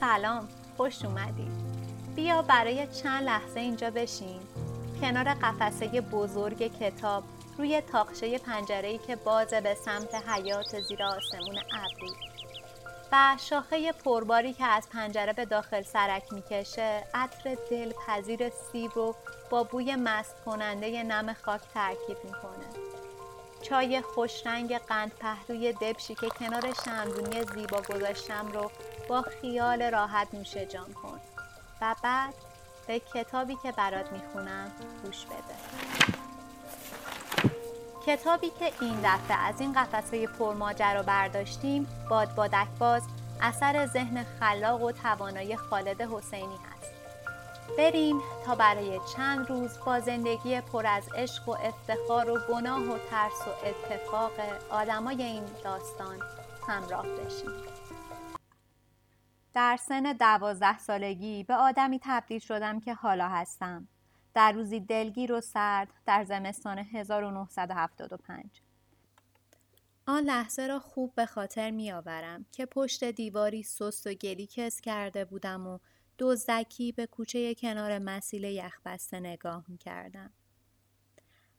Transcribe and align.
سلام 0.00 0.48
خوش 0.76 1.04
اومدی. 1.04 1.50
بیا 2.16 2.42
برای 2.42 2.86
چند 2.86 3.22
لحظه 3.24 3.60
اینجا 3.60 3.90
بشین. 3.90 4.40
کنار 5.00 5.34
قفسه 5.34 6.00
بزرگ 6.00 6.78
کتاب 6.78 7.24
روی 7.58 7.80
تاقشه 7.80 8.38
پنجره‌ای 8.38 8.98
که 8.98 9.16
بازه 9.16 9.60
به 9.60 9.74
سمت 9.74 10.14
حیات 10.28 10.80
زیر 10.80 11.02
آسمون 11.02 11.58
ابری. 11.72 12.12
و 13.12 13.36
شاخه 13.40 13.92
پرباری 13.92 14.52
که 14.52 14.64
از 14.64 14.88
پنجره 14.88 15.32
به 15.32 15.44
داخل 15.44 15.82
سرک 15.82 16.32
می‌کشه 16.32 17.04
عطر 17.14 17.56
دلپذیر 17.70 18.48
سیب 18.48 18.90
رو 18.94 19.14
با 19.50 19.62
بوی 19.62 19.96
مست 19.96 20.34
کننده 20.44 21.02
نم 21.02 21.32
خاک 21.44 21.60
ترکیب 21.74 22.16
می‌کنه. 22.24 22.79
چای 23.62 24.00
خوشرنگ 24.00 24.78
قند 24.78 25.12
پهلوی 25.12 25.72
دبشی 25.72 26.14
که 26.14 26.28
کنار 26.28 26.72
شمدونی 26.84 27.42
زیبا 27.54 27.80
گذاشتم 27.80 28.52
رو 28.52 28.70
با 29.08 29.22
خیال 29.22 29.82
راحت 29.82 30.28
نوشه 30.32 30.66
جان 30.66 30.92
کن. 30.92 31.20
و 31.80 31.94
بعد 32.02 32.34
به 32.86 33.00
کتابی 33.14 33.56
که 33.62 33.72
برات 33.72 34.12
می‌خونم 34.12 34.70
گوش 35.04 35.26
بده. 35.26 35.54
کتابی 38.06 38.50
که 38.58 38.72
این 38.80 39.00
دفعه 39.04 39.36
از 39.36 39.60
این 39.60 39.72
قفسه 39.72 40.26
پرماجرا 40.26 41.02
برداشتیم 41.02 41.86
باد 42.10 42.34
بادک 42.34 42.68
باز 42.78 43.02
اثر 43.40 43.86
ذهن 43.86 44.26
خلاق 44.40 44.82
و 44.82 44.92
توانای 44.92 45.56
خالد 45.56 46.00
حسینی 46.00 46.56
هست. 46.56 46.99
بریم 47.78 48.20
تا 48.46 48.54
برای 48.54 49.00
چند 49.16 49.50
روز 49.50 49.78
با 49.86 50.00
زندگی 50.00 50.60
پر 50.60 50.86
از 50.86 51.08
عشق 51.16 51.48
و 51.48 51.50
افتخار 51.50 52.30
و 52.30 52.38
گناه 52.48 52.82
و 52.82 52.98
ترس 53.10 53.46
و 53.46 53.66
اتفاق 53.66 54.32
آدمای 54.70 55.22
این 55.22 55.44
داستان 55.64 56.18
همراه 56.68 57.06
بشیم. 57.06 57.50
در 59.54 59.76
سن 59.76 60.12
دوازده 60.12 60.78
سالگی 60.78 61.44
به 61.44 61.54
آدمی 61.54 62.00
تبدیل 62.02 62.38
شدم 62.38 62.80
که 62.80 62.94
حالا 62.94 63.28
هستم. 63.28 63.88
در 64.34 64.52
روزی 64.52 64.80
دلگیر 64.80 65.32
و 65.32 65.40
سرد 65.40 65.88
در 66.06 66.24
زمستان 66.24 66.78
1975 66.78 68.44
آن 70.06 70.24
لحظه 70.24 70.66
را 70.66 70.78
خوب 70.78 71.14
به 71.14 71.26
خاطر 71.26 71.70
می 71.70 71.92
آورم 71.92 72.46
که 72.52 72.66
پشت 72.66 73.04
دیواری 73.04 73.62
سست 73.62 74.06
و 74.06 74.14
گلی 74.14 74.46
کس 74.46 74.80
کرده 74.80 75.24
بودم 75.24 75.66
و 75.66 75.78
دزدکی 76.20 76.92
به 76.92 77.06
کوچه 77.06 77.54
کنار 77.54 77.98
مسیل 77.98 78.44
یخبسته 78.44 79.20
نگاه 79.20 79.64
می 79.68 79.78
کردم. 79.78 80.30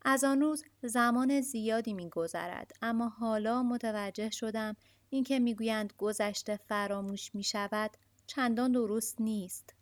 از 0.01 0.23
آن 0.23 0.41
روز 0.41 0.63
زمان 0.83 1.41
زیادی 1.41 1.93
می 1.93 2.09
گذرد 2.09 2.71
اما 2.81 3.09
حالا 3.09 3.63
متوجه 3.63 4.29
شدم 4.29 4.75
اینکه 5.09 5.39
می‌گویند 5.39 5.93
گذشته 5.97 6.57
فراموش 6.57 7.35
می 7.35 7.43
شود 7.43 7.91
چندان 8.27 8.71
درست 8.71 9.21
نیست. 9.21 9.73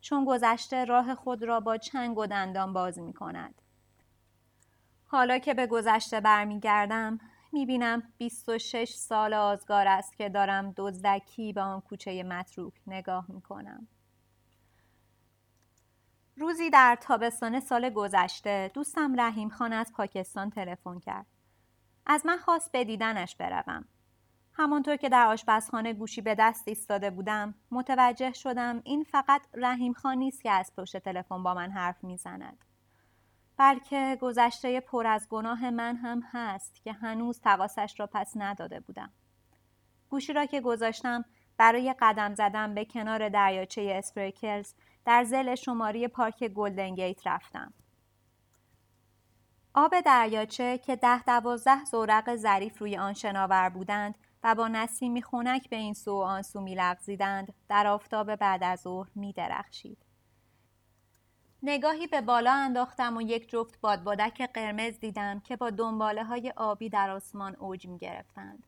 چون 0.00 0.24
گذشته 0.24 0.84
راه 0.84 1.14
خود 1.14 1.42
را 1.42 1.60
با 1.60 1.76
چنگ 1.76 2.18
و 2.18 2.26
دندان 2.26 2.72
باز 2.72 2.98
می 2.98 3.12
کند. 3.12 3.62
حالا 5.04 5.38
که 5.38 5.54
به 5.54 5.66
گذشته 5.66 6.20
برمیگردم 6.20 7.18
می‌بینم 7.52 8.02
26 8.18 8.94
سال 8.94 9.34
آزگار 9.34 9.88
است 9.88 10.16
که 10.16 10.28
دارم 10.28 10.72
دزدکی 10.76 11.52
به 11.52 11.60
آن 11.60 11.80
کوچه 11.80 12.22
متروک 12.22 12.74
نگاه 12.86 13.24
می‌کنم. 13.28 13.88
روزی 16.36 16.70
در 16.70 16.98
تابستان 17.00 17.60
سال 17.60 17.90
گذشته 17.90 18.70
دوستم 18.74 19.20
رحیم 19.20 19.48
خان 19.48 19.72
از 19.72 19.92
پاکستان 19.92 20.50
تلفن 20.50 20.98
کرد. 20.98 21.26
از 22.06 22.26
من 22.26 22.36
خواست 22.36 22.72
به 22.72 22.84
دیدنش 22.84 23.36
بروم. 23.36 23.84
همانطور 24.52 24.96
که 24.96 25.08
در 25.08 25.26
آشپزخانه 25.26 25.92
گوشی 25.92 26.20
به 26.20 26.34
دست 26.34 26.68
ایستاده 26.68 27.10
بودم 27.10 27.54
متوجه 27.70 28.32
شدم 28.32 28.80
این 28.84 29.04
فقط 29.04 29.42
رحیم 29.54 29.92
خان 29.92 30.18
نیست 30.18 30.42
که 30.42 30.50
از 30.50 30.72
پشت 30.76 30.96
تلفن 30.96 31.42
با 31.42 31.54
من 31.54 31.70
حرف 31.70 32.04
می‌زند 32.04 32.64
بلکه 33.56 34.18
گذشته 34.20 34.80
پر 34.80 35.06
از 35.06 35.28
گناه 35.28 35.70
من 35.70 35.96
هم 35.96 36.22
هست 36.32 36.82
که 36.82 36.92
هنوز 36.92 37.40
تواسش 37.40 37.94
را 37.98 38.06
پس 38.12 38.32
نداده 38.36 38.80
بودم. 38.80 39.12
گوشی 40.08 40.32
را 40.32 40.46
که 40.46 40.60
گذاشتم 40.60 41.24
برای 41.56 41.94
قدم 42.00 42.34
زدن 42.34 42.74
به 42.74 42.84
کنار 42.84 43.28
دریاچه 43.28 43.92
اسپریکلز 43.98 44.74
در 45.04 45.24
زل 45.24 45.54
شماری 45.54 46.08
پارک 46.08 46.44
گلدن 46.44 46.94
گیت 46.94 47.26
رفتم. 47.26 47.72
آب 49.74 50.00
دریاچه 50.00 50.78
که 50.78 50.96
ده 50.96 51.22
دوازده 51.22 51.84
زورق 51.84 52.36
ظریف 52.36 52.78
روی 52.78 52.96
آن 52.96 53.12
شناور 53.12 53.68
بودند 53.68 54.14
و 54.42 54.54
با 54.54 54.68
نسیمی 54.68 55.22
خونک 55.22 55.70
به 55.70 55.76
این 55.76 55.94
سو 55.94 56.12
و 56.12 56.22
آن 56.22 56.42
سو 56.42 56.66
در 57.68 57.86
آفتاب 57.86 58.36
بعد 58.36 58.64
از 58.64 58.80
ظهر 58.80 59.10
میدرخشید. 59.14 60.05
نگاهی 61.68 62.06
به 62.06 62.20
بالا 62.20 62.52
انداختم 62.52 63.16
و 63.16 63.22
یک 63.22 63.48
جفت 63.48 63.80
بادبادک 63.80 64.50
قرمز 64.54 64.98
دیدم 64.98 65.40
که 65.40 65.56
با 65.56 65.70
دنباله 65.70 66.24
های 66.24 66.52
آبی 66.56 66.88
در 66.88 67.10
آسمان 67.10 67.56
اوج 67.56 67.86
می 67.86 67.98
گرفتند. 67.98 68.66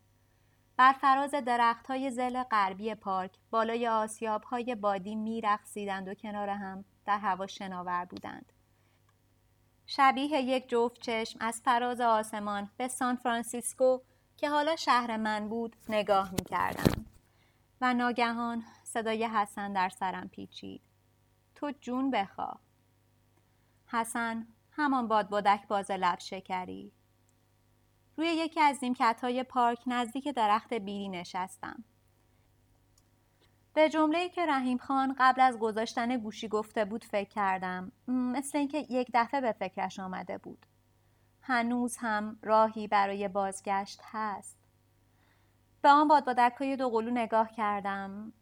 بر 0.77 0.93
فراز 0.93 1.31
درخت 1.31 1.87
های 1.87 2.11
زل 2.11 2.43
غربی 2.43 2.95
پارک 2.95 3.31
بالای 3.51 3.89
آسیاب 3.89 4.43
های 4.43 4.75
بادی 4.75 5.15
می 5.15 5.43
و 6.07 6.15
کنار 6.15 6.49
هم 6.49 6.85
در 7.07 7.19
هوا 7.19 7.47
شناور 7.47 8.05
بودند. 8.05 8.53
شبیه 9.87 10.41
یک 10.43 10.69
جفت 10.69 11.01
چشم 11.01 11.39
از 11.41 11.63
فراز 11.65 12.01
آسمان 12.01 12.71
به 12.77 12.89
سان 12.89 13.17
فرانسیسکو 13.17 14.01
که 14.37 14.49
حالا 14.49 14.77
شهر 14.77 15.17
من 15.17 15.49
بود 15.49 15.77
نگاه 15.89 16.31
می 16.31 16.45
کردم 16.45 17.05
و 17.81 17.95
ناگهان 17.95 18.65
صدای 18.85 19.25
حسن 19.25 19.73
در 19.73 19.89
سرم 19.89 20.29
پیچید 20.29 20.81
تو 21.55 21.73
جون 21.81 22.11
بخوا 22.11 22.59
حسن 23.91 24.47
همان 24.73 25.09
بادبادک 25.09 25.69
باز 25.69 25.91
لب 25.91 26.19
شکری. 26.19 26.93
روی 28.17 28.27
یکی 28.27 28.61
از 28.61 28.79
نیمکت 28.83 29.21
های 29.23 29.43
پارک 29.43 29.79
نزدیک 29.87 30.29
درخت 30.29 30.75
بیری 30.75 31.09
نشستم. 31.09 31.85
به 33.75 33.89
جمله 33.89 34.29
که 34.29 34.47
رحیم 34.47 34.79
خان 34.79 35.17
قبل 35.19 35.41
از 35.41 35.59
گذاشتن 35.59 36.17
گوشی 36.17 36.49
گفته 36.49 36.85
بود 36.85 37.05
فکر 37.05 37.29
کردم. 37.29 37.93
مثل 38.09 38.59
اینکه 38.59 38.87
یک 38.91 39.11
دفعه 39.15 39.41
به 39.41 39.53
فکرش 39.53 39.99
آمده 39.99 40.39
بود. 40.39 40.67
هنوز 41.43 41.97
هم 41.97 42.39
راهی 42.43 42.89
برای 42.89 43.29
بازگشت 43.29 44.01
هست. 44.05 44.59
به 45.83 45.89
آن 45.89 46.09
بادبادک 46.09 46.53
های 46.61 46.77
دوقلو 46.77 47.11
نگاه 47.11 47.53
کردم. 47.53 48.33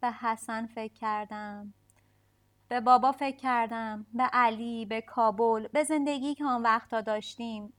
به 0.00 0.12
حسن 0.12 0.66
فکر 0.66 0.94
کردم. 0.94 1.74
به 2.68 2.80
بابا 2.80 3.12
فکر 3.12 3.36
کردم 3.36 4.06
به 4.14 4.22
علی 4.22 4.86
به 4.86 5.00
کابل 5.00 5.68
به 5.68 5.84
زندگی 5.84 6.34
که 6.34 6.44
آن 6.44 6.62
وقتا 6.62 7.00
داشتیم. 7.00 7.72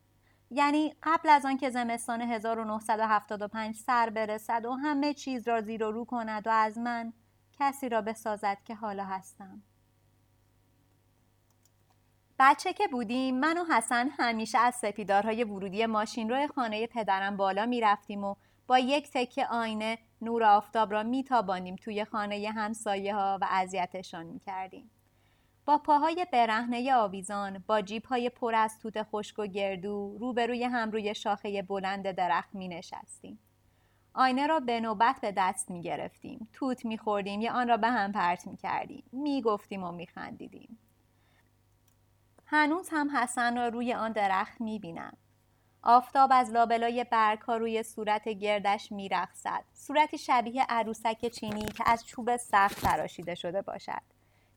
یعنی 0.51 0.95
قبل 1.03 1.29
از 1.29 1.45
آن 1.45 1.57
که 1.57 1.69
زمستان 1.69 2.21
1975 2.21 3.75
سر 3.75 4.09
برسد 4.09 4.65
و 4.65 4.71
همه 4.71 5.13
چیز 5.13 5.47
را 5.47 5.61
زیر 5.61 5.83
و 5.83 5.91
رو 5.91 6.05
کند 6.05 6.47
و 6.47 6.49
از 6.49 6.77
من 6.77 7.13
کسی 7.59 7.89
را 7.89 8.01
بسازد 8.01 8.57
که 8.65 8.75
حالا 8.75 9.03
هستم. 9.05 9.61
بچه 12.39 12.73
که 12.73 12.87
بودیم 12.87 13.39
من 13.39 13.57
و 13.57 13.63
حسن 13.73 14.09
همیشه 14.17 14.57
از 14.57 14.75
سپیدارهای 14.75 15.43
ورودی 15.43 15.85
ماشین 15.85 16.29
روی 16.29 16.47
خانه 16.47 16.87
پدرم 16.87 17.37
بالا 17.37 17.65
می 17.65 17.81
رفتیم 17.81 18.23
و 18.23 18.35
با 18.67 18.79
یک 18.79 19.09
تکه 19.13 19.47
آینه 19.47 19.97
نور 20.21 20.43
آفتاب 20.43 20.91
را 20.91 21.03
می 21.03 21.23
تابانیم 21.23 21.75
توی 21.75 22.05
خانه 22.05 22.49
همسایه 22.55 23.15
ها 23.15 23.37
و 23.41 23.47
اذیتشان 23.49 24.25
می 24.25 24.39
کردیم. 24.39 24.89
با 25.65 25.77
پاهای 25.77 26.27
برهنه 26.31 26.95
آویزان 26.95 27.63
با 27.67 27.81
جیب 27.81 28.05
های 28.05 28.29
پر 28.29 28.55
از 28.55 28.79
توت 28.79 29.03
خشک 29.03 29.39
و 29.39 29.45
گردو 29.45 30.17
روبروی 30.19 30.63
هم 30.63 30.91
روی 30.91 31.15
شاخه 31.15 31.61
بلند 31.61 32.11
درخت 32.11 32.55
می 32.55 32.67
نشستیم. 32.67 33.39
آینه 34.13 34.47
را 34.47 34.59
به 34.59 34.79
نوبت 34.79 35.21
به 35.21 35.33
دست 35.37 35.71
می 35.71 35.81
گرفتیم. 35.81 36.49
توت 36.53 36.85
می 36.85 36.97
خوردیم 36.97 37.41
یا 37.41 37.53
آن 37.53 37.67
را 37.67 37.77
به 37.77 37.87
هم 37.87 38.11
پرت 38.11 38.47
می 38.47 38.57
کردیم. 38.57 39.03
می 39.11 39.41
گفتیم 39.41 39.83
و 39.83 39.91
می 39.91 40.07
خندیدیم. 40.07 40.77
هنوز 42.45 42.89
هم 42.91 43.17
حسن 43.17 43.57
را 43.57 43.67
روی 43.67 43.93
آن 43.93 44.11
درخت 44.11 44.61
می 44.61 44.79
بینم. 44.79 45.17
آفتاب 45.83 46.29
از 46.33 46.49
لابلای 46.49 47.03
برگها 47.03 47.57
روی 47.57 47.83
صورت 47.83 48.29
گردش 48.29 48.91
میرقصد 48.91 49.63
صورتی 49.73 50.17
شبیه 50.17 50.65
عروسک 50.69 51.27
چینی 51.27 51.65
که 51.65 51.83
از 51.87 52.05
چوب 52.05 52.37
سخت 52.37 52.81
تراشیده 52.81 53.35
شده 53.35 53.61
باشد 53.61 54.01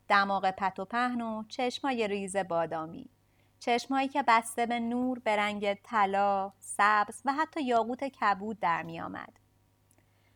دماغ 0.07 0.51
پت 0.51 0.79
و 0.79 0.85
پهن 0.85 1.21
و 1.21 1.43
چشمای 1.47 2.07
ریز 2.07 2.35
بادامی 2.35 3.09
چشمهایی 3.61 4.07
که 4.07 4.23
بسته 4.27 4.65
به 4.65 4.79
نور 4.79 5.19
به 5.19 5.35
رنگ 5.35 5.73
طلا 5.73 6.51
سبز 6.59 7.21
و 7.25 7.33
حتی 7.33 7.63
یاقوت 7.63 8.03
کبود 8.03 8.59
در 8.59 8.83
می 8.83 9.01
آمد. 9.01 9.39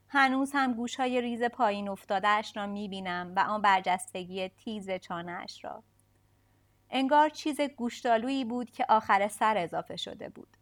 هنوز 0.08 0.52
هم 0.54 0.74
گوشهای 0.74 1.22
ریز 1.22 1.44
پایین 1.44 1.90
افتادهش 1.90 2.58
را 2.58 2.68
می 2.68 2.88
بینم 2.88 3.34
و 3.36 3.40
آن 3.40 3.62
برجستگی 3.62 4.50
تیز 4.50 4.92
چانهاش 4.92 5.64
را. 5.66 5.84
انگار 6.90 7.30
چیز 7.30 7.62
گوشتالویی 7.62 8.46
بود 8.46 8.72
که 8.72 8.86
آخر 8.90 9.28
سر 9.28 9.58
اضافه 9.58 9.96
شده 9.96 10.30
بود. 10.30 10.58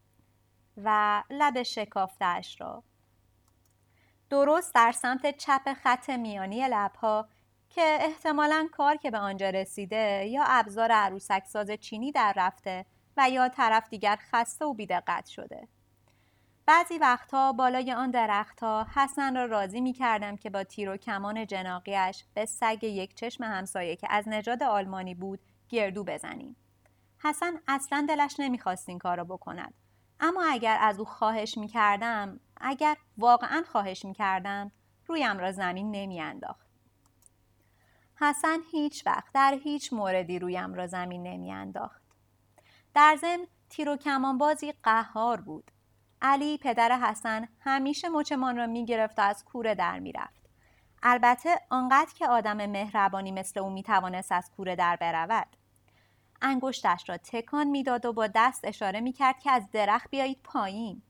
و 0.77 1.23
لب 1.29 1.63
شکافتش 1.63 2.61
را 2.61 2.83
درست 4.29 4.75
در 4.75 4.91
سمت 4.91 5.37
چپ 5.37 5.73
خط 5.83 6.09
میانی 6.09 6.67
لبها 6.67 7.27
که 7.69 7.97
احتمالا 8.01 8.67
کار 8.71 8.95
که 8.95 9.11
به 9.11 9.17
آنجا 9.17 9.49
رسیده 9.49 10.25
یا 10.25 10.43
ابزار 10.47 10.91
عروسک 10.91 11.43
ساز 11.45 11.71
چینی 11.71 12.11
در 12.11 12.33
رفته 12.35 12.85
و 13.17 13.29
یا 13.29 13.49
طرف 13.49 13.89
دیگر 13.89 14.19
خسته 14.31 14.65
و 14.65 14.73
بیدقت 14.73 15.25
شده. 15.25 15.67
بعضی 16.65 16.97
وقتها 16.97 17.53
بالای 17.53 17.93
آن 17.93 18.11
درختها 18.11 18.87
حسن 18.95 19.35
را 19.35 19.45
راضی 19.45 19.81
می 19.81 19.93
کردم 19.93 20.37
که 20.37 20.49
با 20.49 20.63
تیر 20.63 20.89
و 20.89 20.97
کمان 20.97 21.47
جناقیش 21.47 22.23
به 22.33 22.45
سگ 22.45 22.83
یک 22.83 23.15
چشم 23.15 23.43
همسایه 23.43 23.95
که 23.95 24.07
از 24.09 24.27
نژاد 24.27 24.63
آلمانی 24.63 25.15
بود 25.15 25.39
گردو 25.69 26.03
بزنیم. 26.03 26.55
حسن 27.23 27.53
اصلا 27.67 28.05
دلش 28.09 28.35
نمی‌خواست 28.39 28.89
این 28.89 28.99
کار 28.99 29.17
را 29.17 29.23
بکند. 29.23 29.73
اما 30.19 30.43
اگر 30.49 30.77
از 30.81 30.99
او 30.99 31.05
خواهش 31.05 31.57
می 31.57 31.67
کردم، 31.67 32.39
اگر 32.57 32.97
واقعا 33.17 33.63
خواهش 33.71 34.05
می 34.05 34.13
کردم، 34.13 34.71
رویم 35.07 35.37
را 35.37 35.51
زمین 35.51 35.91
نمی 35.91 36.21
انداخت. 36.21 36.67
حسن 38.15 38.57
هیچ 38.71 39.07
وقت 39.07 39.33
در 39.33 39.59
هیچ 39.63 39.93
موردی 39.93 40.39
رویم 40.39 40.73
را 40.73 40.87
زمین 40.87 41.23
نمی 41.23 41.51
انداخت. 41.51 42.01
در 42.93 43.17
ضمن 43.21 43.47
تیر 43.69 43.89
و 43.89 43.97
کمان 43.97 44.37
بازی 44.37 44.73
قهار 44.83 45.41
بود. 45.41 45.71
علی 46.21 46.57
پدر 46.57 46.99
حسن 46.99 47.47
همیشه 47.59 48.09
مچمان 48.09 48.57
را 48.57 48.67
می‌گرفت 48.67 49.19
و 49.19 49.21
از 49.21 49.45
کوره 49.45 49.75
در 49.75 49.99
می‌رفت. 49.99 50.49
البته 51.03 51.61
آنقدر 51.69 52.13
که 52.13 52.27
آدم 52.27 52.65
مهربانی 52.65 53.31
مثل 53.31 53.59
او 53.59 53.69
می‌توانست 53.69 54.31
از 54.31 54.51
کوره 54.57 54.75
در 54.75 54.95
برود. 54.95 55.47
انگشتش 56.43 57.09
را 57.09 57.17
تکان 57.17 57.67
می‌داد 57.67 58.05
و 58.05 58.13
با 58.13 58.27
دست 58.35 58.65
اشاره 58.65 59.01
می‌کرد 59.01 59.39
که 59.39 59.51
از 59.51 59.71
درخت 59.71 60.09
بیایید 60.09 60.39
پایین. 60.43 61.01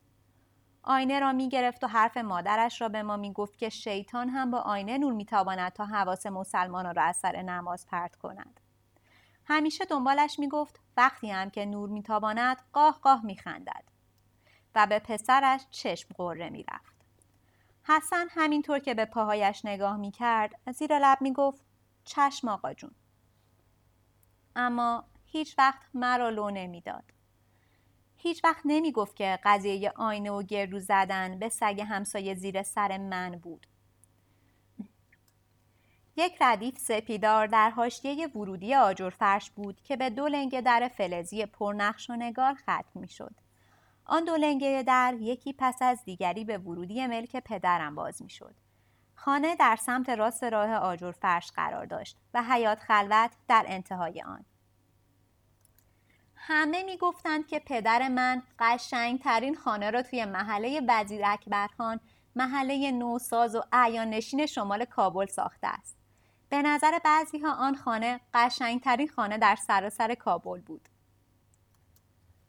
آینه 0.82 1.20
را 1.20 1.32
می‌گرفت 1.32 1.84
و 1.84 1.86
حرف 1.86 2.16
مادرش 2.16 2.80
را 2.80 2.88
به 2.88 3.02
ما 3.02 3.16
می‌گفت 3.16 3.58
که 3.58 3.68
شیطان 3.68 4.28
هم 4.28 4.50
با 4.50 4.58
آینه 4.58 4.98
نور 4.98 5.12
می‌تواند 5.12 5.72
تا 5.72 5.84
حواس 5.84 6.26
مسلمانان 6.26 6.94
را 6.94 7.02
از 7.02 7.16
سر 7.16 7.42
نماز 7.42 7.86
پرت 7.86 8.16
کند. 8.16 8.60
همیشه 9.46 9.84
دنبالش 9.84 10.38
می‌گفت 10.38 10.80
وقتی 10.96 11.30
هم 11.30 11.50
که 11.50 11.64
نور 11.64 11.88
میتاباند 11.88 12.62
قاه 12.72 12.98
قاه 13.02 13.26
میخندد 13.26 13.84
و 14.74 14.86
به 14.86 14.98
پسرش 14.98 15.66
چشم 15.70 16.08
قره 16.14 16.50
می‌رفت 16.50 16.94
حسن 17.82 18.26
همینطور 18.30 18.78
که 18.78 18.94
به 18.94 19.04
پاهایش 19.04 19.64
نگاه 19.64 19.96
می‌کرد 19.96 20.54
زیر 20.74 20.98
لب 20.98 21.18
می‌گفت 21.20 21.64
چشم 22.04 22.48
آقا 22.48 22.74
جون 22.74 22.94
اما 24.56 25.04
هیچ 25.34 25.54
وقت 25.58 25.82
مرا 25.94 26.28
لو 26.28 26.50
نمی‌داد 26.50 27.04
هیچ 28.16 28.44
وقت 28.44 28.62
نمی‌گفت 28.64 29.16
که 29.16 29.38
قضیه 29.44 29.92
آینه 29.96 30.30
و 30.30 30.42
گردو 30.42 30.80
زدن 30.80 31.38
به 31.38 31.48
سگ 31.48 31.80
همسایه 31.80 32.34
زیر 32.34 32.62
سر 32.62 32.98
من 32.98 33.30
بود 33.30 33.66
یک 36.16 36.36
ردیف 36.40 36.78
سپیدار 36.78 37.46
در 37.46 37.70
حاشیه 37.70 38.26
ورودی 38.26 38.74
آجر 38.74 39.10
فرش 39.10 39.50
بود 39.50 39.80
که 39.82 39.96
به 39.96 40.10
دو 40.10 40.28
لنگه 40.28 40.60
در 40.60 40.90
فلزی 40.96 41.46
پرنقش 41.46 42.10
و 42.10 42.16
نگار 42.16 42.54
ختم 42.54 43.00
می 43.00 43.08
شد. 43.08 43.34
آن 44.04 44.24
دو 44.24 44.36
لنگه 44.36 44.82
در 44.86 45.14
یکی 45.20 45.54
پس 45.58 45.78
از 45.80 46.04
دیگری 46.04 46.44
به 46.44 46.58
ورودی 46.58 47.06
ملک 47.06 47.36
پدرم 47.36 47.94
باز 47.94 48.22
می 48.22 48.30
شد. 48.30 48.54
خانه 49.14 49.56
در 49.56 49.76
سمت 49.76 50.08
راست 50.08 50.44
راه 50.44 50.74
آجر 50.74 51.12
فرش 51.12 51.52
قرار 51.52 51.86
داشت 51.86 52.16
و 52.34 52.42
حیات 52.42 52.78
خلوت 52.80 53.30
در 53.48 53.64
انتهای 53.68 54.22
آن. 54.22 54.44
همه 56.46 56.82
می 56.82 56.96
گفتند 56.96 57.46
که 57.46 57.58
پدر 57.58 58.08
من 58.08 58.42
قشنگ 58.58 59.20
ترین 59.20 59.54
خانه 59.54 59.90
را 59.90 60.02
توی 60.02 60.24
محله 60.24 60.80
وزیر 60.88 61.20
اکبرخان 61.24 62.00
محله 62.36 62.90
نوساز 62.90 63.54
و 63.54 63.62
اعیان 63.72 64.10
نشین 64.10 64.46
شمال 64.46 64.84
کابل 64.84 65.26
ساخته 65.26 65.66
است. 65.66 65.96
به 66.48 66.62
نظر 66.62 66.98
بعضی 67.04 67.38
ها 67.38 67.52
آن 67.52 67.76
خانه 67.76 68.20
قشنگترین 68.34 69.08
خانه 69.08 69.38
در 69.38 69.56
سراسر 69.56 70.14
کابل 70.14 70.60
بود. 70.60 70.88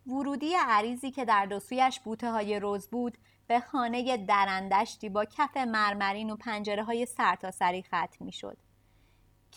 ورودی 0.07 0.53
عریضی 0.55 1.11
که 1.11 1.25
در 1.25 1.45
دو 1.45 1.59
سویش 1.59 1.99
بوته 1.99 2.31
های 2.31 2.59
روز 2.59 2.87
بود 2.87 3.17
به 3.47 3.59
خانه 3.59 4.17
درندشتی 4.17 5.09
با 5.09 5.25
کف 5.25 5.57
مرمرین 5.57 6.29
و 6.29 6.35
پنجره 6.35 6.83
های 6.83 7.05
سرتاسری 7.05 7.83
ختم 7.83 8.25
می 8.25 8.31
شد. 8.31 8.57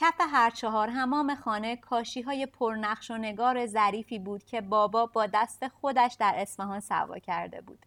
کف 0.01 0.21
هر 0.21 0.51
چهار 0.51 0.89
همام 0.89 1.35
خانه 1.35 1.77
کاشی 1.77 2.23
های 2.23 2.47
پرنقش 2.47 3.11
و 3.11 3.17
نگار 3.17 3.67
ظریفی 3.67 4.19
بود 4.19 4.45
که 4.45 4.61
بابا 4.61 5.07
با 5.07 5.27
دست 5.27 5.69
خودش 5.69 6.17
در 6.21 6.35
اصفهان 6.37 6.81
سوا 6.81 7.19
کرده 7.19 7.61
بود. 7.61 7.87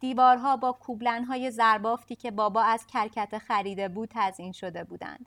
دیوارها 0.00 0.56
با 0.56 0.72
کوبلنهای 0.72 1.50
زربافتی 1.50 2.16
که 2.16 2.30
بابا 2.30 2.62
از 2.62 2.86
کرکت 2.86 3.38
خریده 3.38 3.88
بود 3.88 4.10
تزین 4.12 4.52
شده 4.52 4.84
بودند. 4.84 5.26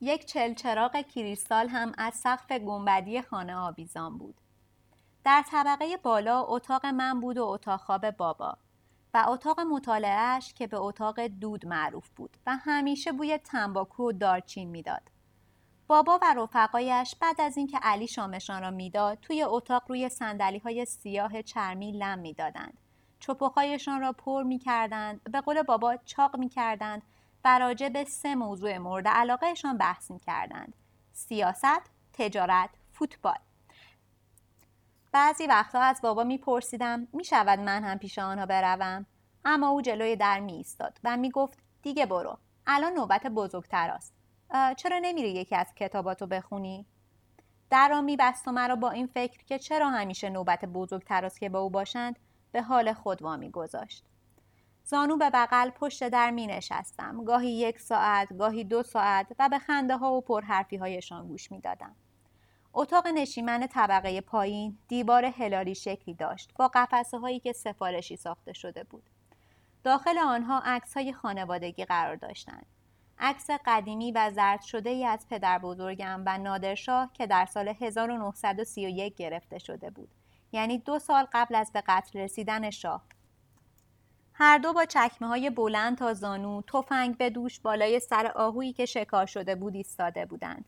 یک 0.00 0.24
چلچراغ 0.24 1.00
کریستال 1.00 1.68
هم 1.68 1.92
از 1.98 2.14
سقف 2.14 2.52
گنبدی 2.52 3.22
خانه 3.22 3.56
آویزان 3.56 4.18
بود. 4.18 4.40
در 5.24 5.44
طبقه 5.50 5.96
بالا 5.96 6.42
اتاق 6.42 6.86
من 6.86 7.20
بود 7.20 7.38
و 7.38 7.44
اتاق 7.44 7.80
خواب 7.80 8.10
بابا 8.10 8.58
و 9.16 9.24
اتاق 9.28 9.60
مطالعهش 9.60 10.52
که 10.52 10.66
به 10.66 10.76
اتاق 10.76 11.20
دود 11.20 11.66
معروف 11.66 12.08
بود 12.08 12.36
و 12.46 12.56
همیشه 12.56 13.12
بوی 13.12 13.38
تنباکو 13.38 14.08
و 14.08 14.12
دارچین 14.12 14.70
می‌داد. 14.70 15.02
بابا 15.86 16.18
و 16.22 16.34
رفقایش 16.36 17.16
بعد 17.20 17.40
از 17.40 17.56
اینکه 17.56 17.78
علی 17.82 18.06
شامشان 18.06 18.62
را 18.62 18.70
می‌داد 18.70 19.18
توی 19.22 19.42
اتاق 19.42 19.82
روی 19.88 20.08
سندلی 20.08 20.58
های 20.58 20.84
سیاه 20.84 21.42
چرمی 21.42 21.92
لم 21.92 22.18
می‌دادند. 22.18 22.78
چپخایشان 23.20 24.00
را 24.00 24.12
پر 24.12 24.42
می‌کردند 24.42 25.22
به 25.24 25.40
قول 25.40 25.62
بابا 25.62 25.96
چاق 25.96 26.36
می‌کردند 26.36 27.02
و 27.44 27.58
راجع 27.58 27.88
به 27.88 28.04
سه 28.04 28.34
موضوع 28.34 28.78
مورد 28.78 29.08
علاقهشان 29.08 29.78
بحث 29.78 30.10
می 30.10 30.18
کردند. 30.18 30.74
سیاست، 31.12 31.90
تجارت، 32.12 32.70
فوتبال. 32.92 33.38
بعضی 35.16 35.46
وقتها 35.46 35.82
از 35.82 36.00
بابا 36.02 36.24
میپرسیدم 36.24 37.08
می 37.12 37.24
شود 37.24 37.58
من 37.58 37.84
هم 37.84 37.98
پیش 37.98 38.18
آنها 38.18 38.46
بروم؟ 38.46 39.06
اما 39.44 39.68
او 39.68 39.82
جلوی 39.82 40.16
در 40.16 40.40
می 40.40 40.52
ایستاد 40.52 40.98
و 41.04 41.16
می 41.16 41.30
گفت 41.30 41.58
دیگه 41.82 42.06
برو. 42.06 42.38
الان 42.66 42.92
نوبت 42.92 43.26
بزرگتر 43.26 43.90
است. 43.90 44.14
چرا 44.76 44.98
نمیری 44.98 45.30
یکی 45.30 45.56
از 45.56 45.74
کتاباتو 45.76 46.26
بخونی؟ 46.26 46.86
در 47.70 47.88
را 47.88 48.00
میبست 48.00 48.48
و 48.48 48.52
مرا 48.52 48.76
با 48.76 48.90
این 48.90 49.06
فکر 49.06 49.44
که 49.44 49.58
چرا 49.58 49.90
همیشه 49.90 50.30
نوبت 50.30 50.64
بزرگتر 50.64 51.24
است 51.24 51.40
که 51.40 51.48
با 51.48 51.58
او 51.58 51.70
باشند 51.70 52.18
به 52.52 52.62
حال 52.62 52.92
خود 52.92 53.22
وامی 53.22 53.50
گذاشت. 53.50 54.04
زانو 54.84 55.16
به 55.16 55.30
بغل 55.30 55.70
پشت 55.70 56.08
در 56.08 56.30
می 56.30 56.46
نشستم. 56.46 57.24
گاهی 57.24 57.50
یک 57.50 57.80
ساعت، 57.80 58.36
گاهی 58.38 58.64
دو 58.64 58.82
ساعت 58.82 59.26
و 59.38 59.48
به 59.48 59.58
خنده 59.58 59.96
ها 59.96 60.12
و 60.12 60.20
پرحرفی 60.20 60.76
هایشان 60.76 61.28
گوش 61.28 61.52
می 61.52 61.60
دادم. 61.60 61.96
اتاق 62.78 63.06
نشیمن 63.06 63.66
طبقه 63.66 64.20
پایین 64.20 64.78
دیوار 64.88 65.24
هلالی 65.24 65.74
شکلی 65.74 66.14
داشت 66.14 66.50
با 66.56 66.70
قفسه 66.74 67.18
هایی 67.18 67.40
که 67.40 67.52
سفارشی 67.52 68.16
ساخته 68.16 68.52
شده 68.52 68.84
بود. 68.84 69.02
داخل 69.84 70.18
آنها 70.18 70.62
عکس 70.64 70.96
های 70.96 71.12
خانوادگی 71.12 71.84
قرار 71.84 72.16
داشتند. 72.16 72.66
عکس 73.18 73.50
قدیمی 73.66 74.12
و 74.12 74.30
زرد 74.30 74.62
شده 74.62 74.90
ای 74.90 75.04
از 75.04 75.26
پدر 75.30 75.58
بزرگم 75.58 76.22
و 76.26 76.38
نادرشاه 76.38 77.10
که 77.14 77.26
در 77.26 77.46
سال 77.46 77.68
1931 77.68 79.16
گرفته 79.16 79.58
شده 79.58 79.90
بود. 79.90 80.08
یعنی 80.52 80.78
دو 80.78 80.98
سال 80.98 81.26
قبل 81.32 81.54
از 81.54 81.72
به 81.72 81.82
قتل 81.86 82.18
رسیدن 82.18 82.70
شاه 82.70 83.02
هر 84.32 84.58
دو 84.58 84.72
با 84.72 84.84
چکمه 84.84 85.28
های 85.28 85.50
بلند 85.50 85.98
تا 85.98 86.14
زانو 86.14 86.62
تفنگ 86.62 87.16
به 87.16 87.30
دوش 87.30 87.60
بالای 87.60 88.00
سر 88.00 88.26
آهویی 88.26 88.72
که 88.72 88.86
شکار 88.86 89.26
شده 89.26 89.54
بود 89.54 89.74
ایستاده 89.74 90.26
بودند 90.26 90.64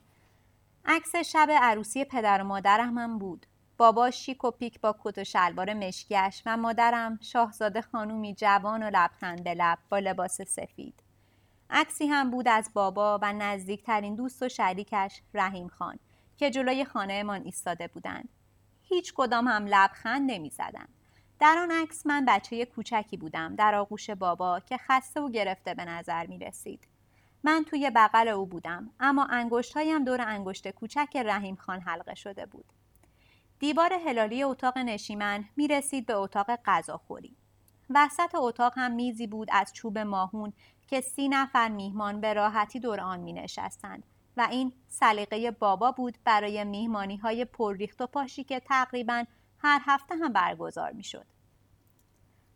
عکس 0.91 1.17
شب 1.17 1.49
عروسی 1.51 2.05
پدر 2.05 2.43
و 2.43 2.45
مادرم 2.45 2.99
هم 2.99 3.19
بود 3.19 3.47
بابا 3.77 4.11
شیک 4.11 4.45
و 4.45 4.51
پیک 4.51 4.81
با 4.81 4.97
کت 5.05 5.19
و 5.19 5.25
شلوار 5.25 5.75
مشکیش 5.75 6.43
و 6.47 6.57
مادرم 6.57 7.19
شاهزاده 7.23 7.83
خانومی 7.83 8.35
جوان 8.35 8.83
و 8.83 8.91
لبخند 8.95 9.45
به 9.45 9.55
لب 9.55 9.79
با 9.91 9.99
لباس 9.99 10.43
سفید 10.43 11.03
عکسی 11.71 12.07
هم 12.07 12.31
بود 12.31 12.49
از 12.49 12.71
بابا 12.75 13.19
و 13.23 13.33
نزدیکترین 13.33 14.15
دوست 14.15 14.43
و 14.43 14.49
شریکش 14.49 15.23
رحیم 15.35 15.69
خان 15.69 15.99
که 16.37 16.51
جلوی 16.51 16.85
خانهمان 16.85 17.43
ایستاده 17.45 17.89
بودند 17.89 18.29
هیچ 18.83 19.13
کدام 19.17 19.49
هم 19.49 19.67
لبخند 19.67 20.31
نمی 20.31 20.51
زدند. 20.51 20.89
در 21.41 21.57
آن 21.59 21.71
عکس 21.71 22.07
من 22.07 22.25
بچه 22.25 22.65
کوچکی 22.65 23.17
بودم 23.17 23.57
در 23.57 23.75
آغوش 23.75 24.11
بابا 24.11 24.61
که 24.61 24.77
خسته 24.77 25.21
و 25.21 25.31
گرفته 25.31 25.75
به 25.75 25.85
نظر 25.85 26.27
می 26.27 26.39
رسید. 26.39 26.88
من 27.45 27.65
توی 27.65 27.91
بغل 27.97 28.29
او 28.29 28.47
بودم 28.47 28.91
اما 29.01 29.25
انگشت 29.25 29.77
هایم 29.77 30.05
دور 30.05 30.21
انگشت 30.21 30.69
کوچک 30.71 31.17
رحیم 31.17 31.57
خان 31.57 31.81
حلقه 31.81 32.15
شده 32.15 32.47
بود. 32.47 32.65
دیوار 33.59 33.93
هلالی 33.93 34.43
اتاق 34.43 34.79
نشیمن 34.79 35.45
می 35.57 35.69
رسید 35.69 36.07
به 36.07 36.15
اتاق 36.15 36.47
غذاخوری. 36.65 37.37
وسط 37.91 38.35
اتاق 38.35 38.73
هم 38.77 38.93
میزی 38.93 39.27
بود 39.27 39.49
از 39.53 39.73
چوب 39.73 39.99
ماهون 39.99 40.53
که 40.89 41.01
سی 41.01 41.29
نفر 41.29 41.69
میهمان 41.69 42.21
به 42.21 42.33
راحتی 42.33 42.81
دور 42.81 43.01
آن 43.01 43.21
می 43.21 43.33
نشستند 43.33 44.03
و 44.37 44.49
این 44.51 44.73
سلیقه 44.89 45.51
بابا 45.51 45.93
بود 45.93 46.19
برای 46.25 46.65
میهمانی 46.65 47.17
های 47.17 47.45
پرریخت 47.45 48.01
و 48.01 48.07
پاشی 48.07 48.45
که 48.45 48.61
تقریباً 48.61 49.25
هر 49.59 49.81
هفته 49.85 50.17
هم 50.17 50.33
برگزار 50.33 50.93
می 50.93 51.05
شد. 51.05 51.27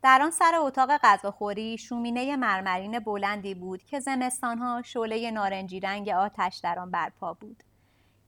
در 0.03 0.23
آن 0.23 0.31
سر 0.31 0.55
اتاق 0.55 0.91
غذاخوری 1.03 1.79
شومینه 1.79 2.37
مرمرین 2.37 2.99
بلندی 2.99 3.55
بود 3.55 3.85
که 3.85 4.01
زمستانها 4.01 4.83
شعله 4.83 5.31
نارنجی 5.31 5.81
رنگ 5.81 6.09
آتش 6.09 6.61
در 6.63 6.79
آن 6.79 6.91
برپا 6.91 7.35
بود. 7.35 7.63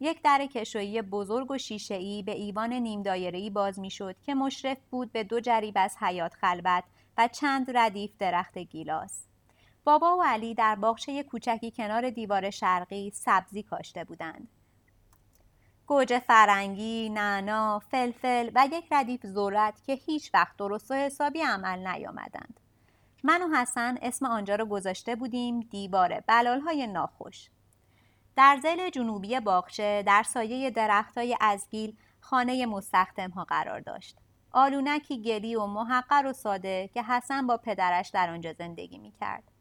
یک 0.00 0.22
در 0.22 0.46
کشویی 0.46 1.02
بزرگ 1.02 1.50
و 1.50 1.58
شیشهای 1.58 2.22
به 2.22 2.32
ایوان 2.32 2.72
نیم 2.72 3.02
دایره‌ای 3.02 3.50
باز 3.50 3.78
می‌شد 3.78 4.16
که 4.22 4.34
مشرف 4.34 4.78
بود 4.90 5.12
به 5.12 5.24
دو 5.24 5.40
جریب 5.40 5.74
از 5.76 5.96
حیات 6.00 6.34
خلوت 6.34 6.84
و 7.18 7.28
چند 7.28 7.76
ردیف 7.76 8.10
درخت 8.18 8.58
گیلاس. 8.58 9.24
بابا 9.84 10.16
و 10.16 10.22
علی 10.22 10.54
در 10.54 10.74
باغچه 10.74 11.22
کوچکی 11.22 11.70
کنار 11.70 12.10
دیوار 12.10 12.50
شرقی 12.50 13.10
سبزی 13.10 13.62
کاشته 13.62 14.04
بودند. 14.04 14.48
گوجه 15.86 16.18
فرنگی، 16.18 17.08
نعنا، 17.08 17.78
فلفل 17.78 18.50
و 18.54 18.68
یک 18.72 18.84
ردیف 18.90 19.26
ذرت 19.26 19.82
که 19.86 19.92
هیچ 19.92 20.30
وقت 20.34 20.56
درست 20.56 20.90
و 20.90 20.94
حسابی 20.94 21.40
عمل 21.40 21.86
نیامدند. 21.86 22.60
من 23.22 23.42
و 23.42 23.56
حسن 23.56 23.98
اسم 24.02 24.26
آنجا 24.26 24.54
را 24.54 24.64
گذاشته 24.64 25.16
بودیم 25.16 25.60
دیوار 25.60 26.20
بلالهای 26.20 26.86
ناخوش. 26.86 27.48
در 28.36 28.58
زل 28.62 28.90
جنوبی 28.90 29.40
باغچه 29.40 30.02
در 30.06 30.22
سایه 30.22 30.70
درختای 30.70 31.36
ازگیل 31.40 31.96
خانه 32.20 32.66
مستخدم 32.66 33.30
ها 33.30 33.44
قرار 33.44 33.80
داشت. 33.80 34.16
آلونکی 34.52 35.22
گلی 35.22 35.54
و 35.54 35.66
محقر 35.66 36.26
و 36.26 36.32
ساده 36.32 36.90
که 36.94 37.02
حسن 37.02 37.46
با 37.46 37.56
پدرش 37.56 38.08
در 38.08 38.30
آنجا 38.30 38.52
زندگی 38.52 38.98
می 38.98 39.12
کرد. 39.20 39.53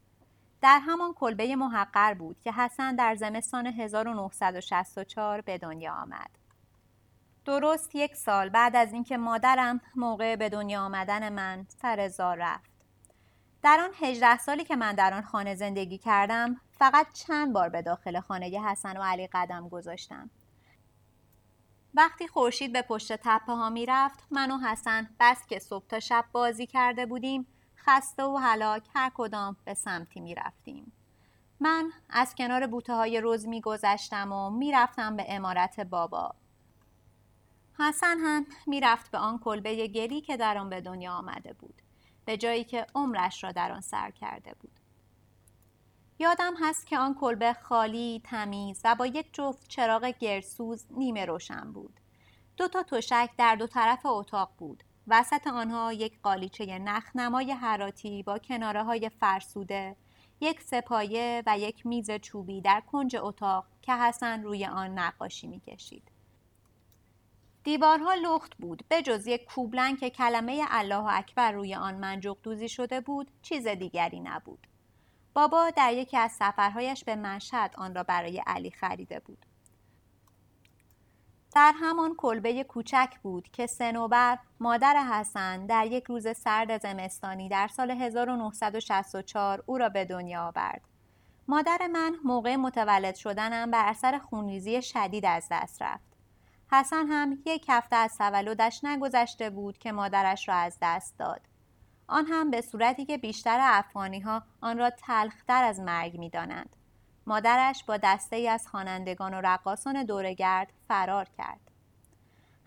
در 0.64 0.80
همان 0.80 1.14
کلبه 1.14 1.56
محقر 1.56 2.14
بود 2.14 2.42
که 2.42 2.52
حسن 2.52 2.96
در 2.96 3.16
زمستان 3.16 3.68
1964 3.68 5.42
به 5.42 5.58
دنیا 5.58 5.94
آمد. 5.94 6.30
درست 7.46 7.96
یک 7.96 8.16
سال 8.16 8.50
بعد 8.50 8.76
از 8.76 8.94
اینکه 8.94 9.18
مادرم 9.18 9.82
موقع 9.96 10.36
به 10.36 10.50
دنیا 10.50 10.82
آمدن 10.82 11.34
من 11.34 11.66
سر 11.82 12.08
زار 12.08 12.38
رفت. 12.38 12.72
در 13.64 13.80
آن 13.80 13.90
18 14.08 14.38
سالی 14.38 14.64
که 14.64 14.76
من 14.76 14.96
در 14.96 15.14
آن 15.14 15.22
خانه 15.22 15.56
زندگی 15.56 15.98
کردم 15.98 16.62
فقط 16.72 17.08
چند 17.14 17.54
بار 17.54 17.70
به 17.70 17.82
داخل 17.82 18.20
خانه 18.20 18.60
حسن 18.60 18.98
و 18.98 19.04
علی 19.04 19.28
قدم 19.34 19.70
گذاشتم. 19.70 20.30
وقتی 21.94 22.28
خورشید 22.28 22.74
به 22.74 22.82
پشت 22.82 23.14
تپه 23.16 23.54
ها 23.54 23.70
می 23.70 23.86
رفت 23.86 24.20
من 24.32 24.52
و 24.52 24.58
حسن 24.58 25.10
بس 25.20 25.48
که 25.48 25.60
صبح 25.60 25.88
تا 25.88 26.00
شب 26.00 26.26
بازی 26.32 26.68
کرده 26.68 27.06
بودیم 27.06 27.48
خسته 27.86 28.24
و 28.24 28.38
هلاک 28.38 28.84
هر 28.96 29.12
کدام 29.14 29.56
به 29.66 29.74
سمتی 29.74 30.20
می 30.20 30.36
رفتیم. 30.36 30.92
من 31.60 31.92
از 32.10 32.36
کنار 32.36 32.68
بوته 32.68 32.94
های 32.94 33.22
روز 33.22 33.48
می 33.48 33.62
گذشتم 33.62 34.32
و 34.32 34.50
می 34.50 34.72
رفتم 34.72 35.16
به 35.16 35.26
امارت 35.28 35.80
بابا. 35.80 36.36
حسن 37.80 38.18
هم 38.20 38.46
می 38.68 38.82
رفت 38.82 39.12
به 39.12 39.18
آن 39.18 39.40
کلبه 39.40 39.88
گلی 39.88 40.22
که 40.22 40.38
در 40.38 40.58
آن 40.58 40.70
به 40.70 40.82
دنیا 40.82 41.14
آمده 41.14 41.54
بود. 41.54 41.82
به 42.26 42.38
جایی 42.38 42.64
که 42.64 42.88
عمرش 42.96 43.44
را 43.44 43.52
در 43.52 43.72
آن 43.72 43.82
سر 43.82 44.12
کرده 44.12 44.56
بود. 44.60 44.80
یادم 46.20 46.54
هست 46.62 46.88
که 46.88 46.98
آن 46.98 47.16
کلبه 47.16 47.54
خالی، 47.54 48.22
تمیز 48.24 48.82
و 48.84 48.96
با 48.96 49.06
یک 49.06 49.34
جفت 49.34 49.68
چراغ 49.68 50.06
گرسوز 50.20 50.86
نیمه 50.90 51.26
روشن 51.26 51.72
بود. 51.72 52.00
دو 52.58 52.68
تا 52.68 52.84
تشک 52.84 53.30
در 53.38 53.56
دو 53.56 53.68
طرف 53.68 54.06
اتاق 54.06 54.52
بود 54.58 54.84
وسط 55.08 55.48
آنها 55.48 55.94
یک 55.94 56.22
قالیچه 56.22 56.80
نخنمای 56.80 57.52
حراتی 57.52 58.24
با 58.24 58.38
کناره 58.38 58.84
های 58.84 59.10
فرسوده 59.10 59.96
یک 60.42 60.62
سپایه 60.62 61.44
و 61.46 61.60
یک 61.60 61.86
میز 61.86 62.12
چوبی 62.12 62.62
در 62.62 62.84
کنج 62.92 63.16
اتاق 63.16 63.66
که 63.82 63.94
حسن 63.94 64.44
روی 64.44 64.66
آن 64.66 65.00
نقاشی 65.00 65.48
می‌کشید. 65.48 66.04
دیوارها 67.64 68.14
لخت 68.14 68.56
بود 68.56 68.84
به 68.90 69.02
جز 69.02 69.28
یک 69.28 69.46
کوبلن 69.46 69.96
که 69.96 70.10
کلمه 70.10 70.66
الله 70.70 71.06
اکبر 71.08 71.52
روی 71.52 71.76
آن 71.76 71.96
منجوق 71.96 72.38
دوزی 72.44 72.70
شده 72.70 73.02
بود 73.02 73.32
چیز 73.42 73.68
دیگری 73.68 74.20
نبود. 74.20 74.68
بابا 75.34 75.70
در 75.70 75.94
یکی 75.94 76.18
از 76.18 76.32
سفرهایش 76.32 77.04
به 77.04 77.16
مشهد 77.16 77.76
آن 77.78 77.96
را 77.96 78.04
برای 78.04 78.44
علی 78.48 78.72
خریده 78.72 79.20
بود. 79.20 79.46
در 81.56 81.74
همان 81.76 82.16
کلبه 82.16 82.64
کوچک 82.64 83.10
بود 83.24 83.48
که 83.52 83.68
سنوبر 83.68 84.38
مادر 84.60 85.04
حسن 85.04 85.66
در 85.66 85.88
یک 85.88 86.04
روز 86.04 86.38
سرد 86.38 86.82
زمستانی 86.82 87.50
در 87.50 87.68
سال 87.68 87.92
1964 87.92 89.64
او 89.66 89.78
را 89.78 89.90
به 89.90 90.06
دنیا 90.06 90.48
آورد. 90.48 90.82
مادر 91.48 91.88
من 91.94 92.16
موقع 92.24 92.56
متولد 92.56 93.16
شدنم 93.16 93.72
بر 93.72 93.90
اثر 93.90 94.18
خونریزی 94.18 94.82
شدید 94.82 95.26
از 95.26 95.48
دست 95.52 95.82
رفت. 95.82 96.14
حسن 96.72 97.08
هم 97.08 97.38
یک 97.46 97.66
هفته 97.70 97.96
از 97.96 98.18
تولدش 98.18 98.84
نگذشته 98.84 99.50
بود 99.50 99.78
که 99.78 99.92
مادرش 99.92 100.50
را 100.50 100.56
از 100.56 100.78
دست 100.82 101.20
داد. 101.20 101.42
آن 102.08 102.26
هم 102.26 102.52
به 102.52 102.62
صورتی 102.62 103.06
که 103.06 103.18
بیشتر 103.18 103.60
افغانی 103.62 104.20
ها 104.20 104.44
آن 104.62 104.78
را 104.78 104.90
تلختر 104.90 105.64
از 105.64 105.80
مرگ 105.80 106.18
می 106.18 106.30
دانند. 106.30 106.76
مادرش 107.28 107.84
با 107.84 107.98
دسته 107.98 108.36
ای 108.36 108.48
از 108.48 108.68
خوانندگان 108.68 109.34
و 109.34 109.42
رقاسان 109.44 110.04
دورگرد 110.04 110.74
فرار 110.88 111.28
کرد. 111.38 111.60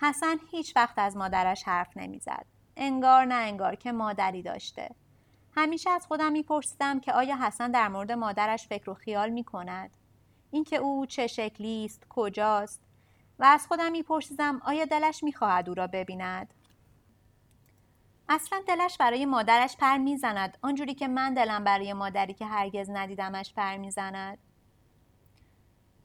حسن 0.00 0.36
هیچ 0.50 0.76
وقت 0.76 0.98
از 0.98 1.16
مادرش 1.16 1.62
حرف 1.62 1.96
نمی‌زد. 1.96 2.46
انگار 2.76 3.25
نه 3.25 3.34
انگار 3.34 3.75
که 3.75 3.92
مادری 3.92 4.42
داشته. 4.42 4.90
همیشه 5.56 5.90
از 5.90 6.06
خودم 6.06 6.32
میپرسیدم 6.32 7.00
که 7.00 7.12
آیا 7.12 7.36
حسن 7.36 7.70
در 7.70 7.88
مورد 7.88 8.12
مادرش 8.12 8.66
فکر 8.68 8.90
و 8.90 8.94
خیال 8.94 9.30
می 9.30 9.44
کند؟ 9.44 9.90
اینکه 10.50 10.76
او 10.76 11.06
چه 11.06 11.26
شکلی 11.26 11.84
است، 11.84 12.06
کجاست؟ 12.08 12.80
و 13.38 13.44
از 13.44 13.66
خودم 13.66 13.92
میپرسیدم 13.92 14.60
آیا 14.64 14.84
دلش 14.84 15.22
می‌خواهد 15.22 15.68
او 15.68 15.75
را 15.75 15.86
ببیند؟ 15.86 16.54
اصلا 18.28 18.62
دلش 18.68 18.96
برای 18.98 19.26
مادرش 19.26 19.76
پر 19.76 19.96
می‌زند 19.96 20.58
آنجوری 20.62 20.94
که 20.94 21.08
من 21.08 21.34
دلم 21.34 21.64
برای 21.64 21.92
مادری 21.92 22.34
که 22.34 22.46
هرگز 22.46 22.90
ندیدمش 22.90 23.54
پر 23.54 23.76
می‌زند 23.76 24.38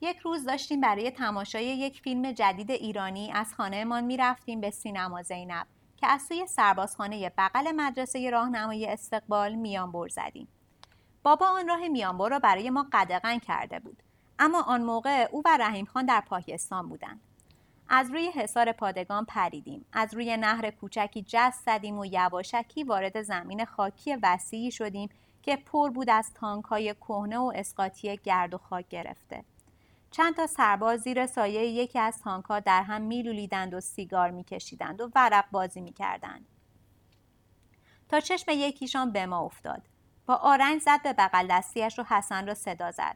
یک 0.01 0.17
روز 0.17 0.45
داشتیم 0.45 0.81
برای 0.81 1.11
تماشای 1.11 1.65
یک 1.65 2.01
فیلم 2.01 2.31
جدید 2.31 2.71
ایرانی 2.71 3.31
از 3.31 3.53
خانهمان 3.53 4.03
می‌رفتیم 4.03 4.61
به 4.61 4.69
سینما 4.69 5.21
زینب 5.21 5.67
که 5.97 6.07
از 6.07 6.21
سوی 6.21 6.47
سربازخانه 6.47 7.31
بغل 7.37 7.71
مدرسه 7.71 8.29
راهنمایی 8.29 8.87
استقبال 8.87 9.55
میانبر 9.55 10.07
زدیم. 10.07 10.47
بابا 11.23 11.45
آن 11.45 11.67
راه 11.67 11.87
میانبر 11.87 12.29
را 12.29 12.39
برای 12.39 12.69
ما 12.69 12.87
قدغن 12.93 13.39
کرده 13.39 13.79
بود 13.79 14.03
اما 14.39 14.61
آن 14.61 14.83
موقع 14.83 15.27
او 15.31 15.41
و 15.45 15.57
رحیم 15.57 15.85
خان 15.85 16.05
در 16.05 16.21
پاکستان 16.21 16.89
بودند. 16.89 17.21
از 17.89 18.11
روی 18.11 18.31
حصار 18.31 18.71
پادگان 18.71 19.25
پریدیم 19.25 19.85
از 19.93 20.13
روی 20.13 20.37
نهر 20.37 20.71
کوچکی 20.71 21.25
جست 21.27 21.65
زدیم 21.65 21.99
و 21.99 22.05
یواشکی 22.05 22.83
وارد 22.83 23.21
زمین 23.21 23.65
خاکی 23.65 24.15
وسیعی 24.15 24.71
شدیم 24.71 25.09
که 25.41 25.55
پر 25.55 25.89
بود 25.89 26.09
از 26.09 26.33
تانکهای 26.33 26.93
کهنه 26.93 27.37
و 27.37 27.51
اسقاطی 27.55 28.17
گرد 28.17 28.53
و 28.53 28.57
خاک 28.57 28.87
گرفته. 28.89 29.43
چند 30.11 30.35
تا 30.35 30.47
سرباز 30.47 31.01
زیر 31.01 31.25
سایه 31.25 31.65
یکی 31.65 31.99
از 31.99 32.19
تانکها 32.19 32.59
در 32.59 32.83
هم 32.83 33.01
میلولیدند 33.01 33.73
و 33.73 33.79
سیگار 33.79 34.31
میکشیدند 34.31 35.01
و 35.01 35.11
ورق 35.15 35.45
بازی 35.51 35.81
می‌کردند. 35.81 36.47
تا 38.09 38.19
چشم 38.19 38.51
یکیشان 38.51 39.11
به 39.11 39.25
ما 39.25 39.39
افتاد. 39.39 39.81
با 40.25 40.35
آرنج 40.35 40.81
زد 40.81 41.03
به 41.03 41.13
بغل 41.13 41.47
دستیش 41.49 41.99
و 41.99 42.03
حسن 42.03 42.47
را 42.47 42.53
صدا 42.53 42.91
زد. 42.91 43.15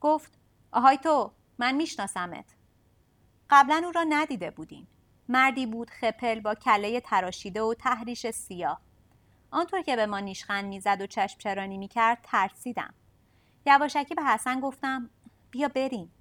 گفت 0.00 0.38
آهای 0.72 0.96
تو 0.96 1.32
من 1.58 1.74
میشناسمت. 1.74 2.44
قبلا 3.50 3.82
او 3.84 3.92
را 3.92 4.04
ندیده 4.08 4.50
بودیم. 4.50 4.88
مردی 5.28 5.66
بود 5.66 5.90
خپل 5.90 6.40
با 6.40 6.54
کله 6.54 7.00
تراشیده 7.00 7.62
و 7.62 7.74
تحریش 7.74 8.26
سیاه. 8.30 8.80
آنطور 9.50 9.82
که 9.82 9.96
به 9.96 10.06
ما 10.06 10.20
نیشخند 10.20 10.64
می‌زد 10.64 11.00
و 11.00 11.06
چشم 11.06 11.38
چرانی 11.38 11.78
می‌کرد 11.78 12.18
ترسیدم. 12.22 12.94
یواشکی 13.66 14.14
به 14.14 14.22
حسن 14.22 14.60
گفتم 14.60 15.10
بیا 15.50 15.68
بریم. 15.68 16.12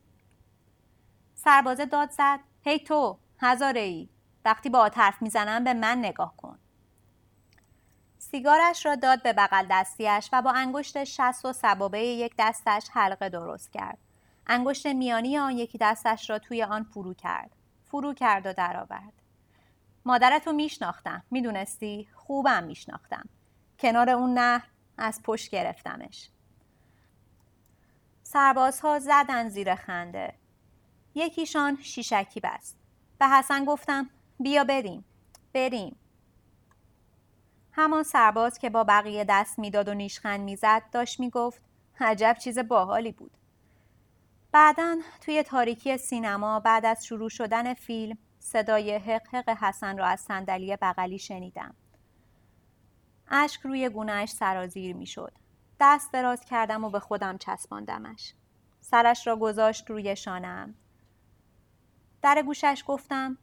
سربازه 1.44 1.86
داد 1.86 2.10
زد. 2.12 2.40
هی 2.62 2.80
تو 2.80 3.18
هزاره 3.40 3.82
ای 3.82 4.10
وقتی 4.46 4.70
با 4.70 4.92
حرف 4.96 5.22
می‌زنم 5.22 5.64
به 5.64 5.74
من 5.74 5.98
نگاه 5.98 6.38
کن. 6.38 6.60
سیگارش 8.18 8.86
را 8.86 8.96
داد 8.96 9.24
به 9.24 9.34
بغل 9.34 9.66
دستیش 9.70 10.30
و 10.34 10.42
با 10.42 10.52
انگشت 10.52 11.04
شست 11.04 11.46
و 11.46 11.54
سبابه 11.54 12.00
یک 12.00 12.34
دستش 12.38 12.90
حلقه 12.92 13.30
درست 13.30 13.72
کرد. 13.72 13.98
انگشت 14.48 14.86
میانی 14.86 15.38
آن 15.38 15.52
یکی 15.52 15.78
دستش 15.78 16.30
را 16.30 16.40
توی 16.40 16.64
آن 16.64 16.84
فرو 16.84 17.14
کرد. 17.14 17.52
فرو 17.92 18.14
کرد 18.14 18.46
و 18.46 18.54
درآورد. 18.54 19.14
مادرتو 20.06 20.52
میشناختم. 20.52 21.24
می‌دونستی؟ 21.32 22.08
خوبم 22.14 22.64
میشناختم. 22.64 23.30
کنار 23.80 24.10
اون 24.10 24.34
نهر 24.34 24.68
از 24.98 25.22
پشت 25.24 25.52
گرفتمش. 25.52 26.30
سربازها 28.24 29.00
زدن 29.00 29.50
زیر 29.50 29.76
خنده. 29.76 30.34
یکیشان 31.16 31.78
شیشکی 31.82 32.40
بست 32.40 32.78
به 33.20 33.28
حسن 33.28 33.66
گفتم 33.66 34.10
بیا 34.40 34.64
بریم. 34.64 35.06
بریم. 35.54 35.96
همان 37.72 38.04
سرباز 38.04 38.58
که 38.58 38.70
با 38.70 38.84
بقیه 38.84 39.26
دست 39.30 39.60
می‌داد 39.60 39.88
و 39.88 39.94
نیشخند 39.94 40.40
می‌زد 40.40 40.84
داشت 40.92 41.20
می‌گفت 41.20 41.62
عجب 42.00 42.38
چیز 42.40 42.60
باحالی 42.60 43.12
بود. 43.12 43.32
بعدا 44.52 44.98
توی 45.22 45.44
تاریکی 45.44 45.98
سینما 45.98 46.60
بعد 46.60 46.86
از 46.86 47.06
شروع 47.06 47.30
شدن 47.30 47.74
فیلم 47.74 48.18
صدای 48.40 48.96
حق 48.96 49.36
حق 49.36 49.50
حسن 49.50 49.98
را 49.98 50.06
از 50.06 50.20
صندلی 50.20 50.78
بغلی 50.82 51.20
شنیدم. 51.20 51.76
اشک 53.28 53.62
روی 53.62 53.90
گونهش 53.90 54.32
سرازیر 54.32 54.96
می‌شد. 54.96 55.32
دست 55.80 56.12
دراز 56.12 56.46
کردم 56.46 56.84
و 56.84 56.90
به 56.90 57.00
خودم 57.00 57.38
چسباندمش. 57.38 58.34
سرش 58.82 59.28
را 59.28 59.36
گذاشت 59.36 59.90
روی 59.90 60.16
شانم 60.16 60.76
در 62.24 62.42
گوشش 62.42 62.84
گفتم 62.88 63.38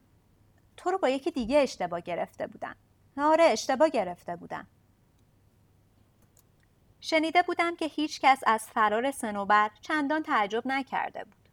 تو 0.76 0.90
رو 0.90 0.98
با 0.98 1.08
یکی 1.08 1.30
دیگه 1.30 1.58
اشتباه 1.58 2.00
گرفته 2.00 2.46
بودم. 2.46 2.76
آره 3.18 3.44
اشتباه 3.44 3.88
گرفته 3.88 4.36
بودم. 4.36 4.66
شنیده 7.00 7.42
بودم 7.42 7.76
که 7.76 7.86
هیچ 7.86 8.20
کس 8.20 8.40
از 8.46 8.70
فرار 8.70 9.10
سنوبر 9.10 9.70
چندان 9.80 10.22
تعجب 10.22 10.62
نکرده 10.66 11.24
بود. 11.24 11.48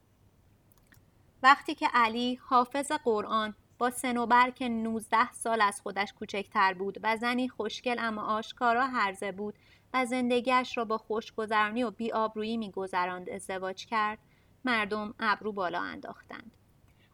وقتی 1.43 1.75
که 1.75 1.87
علی 1.93 2.35
حافظ 2.35 2.91
قرآن 2.91 3.55
با 3.77 3.89
سنوبر 3.89 4.49
که 4.49 4.69
19 4.69 5.33
سال 5.33 5.61
از 5.61 5.81
خودش 5.81 6.13
کوچکتر 6.13 6.73
بود 6.73 6.97
و 7.03 7.17
زنی 7.17 7.49
خوشگل 7.49 7.95
اما 7.99 8.21
آشکارا 8.21 8.87
هرزه 8.87 9.31
بود 9.31 9.55
و 9.93 10.05
زندگیش 10.05 10.77
را 10.77 10.85
با 10.85 10.97
خوشگذرانی 10.97 11.83
و 11.83 11.91
بیآبرویی 11.91 12.57
میگذراند 12.57 13.29
ازدواج 13.29 13.85
کرد 13.85 14.19
مردم 14.65 15.13
ابرو 15.19 15.51
بالا 15.51 15.81
انداختند. 15.81 16.51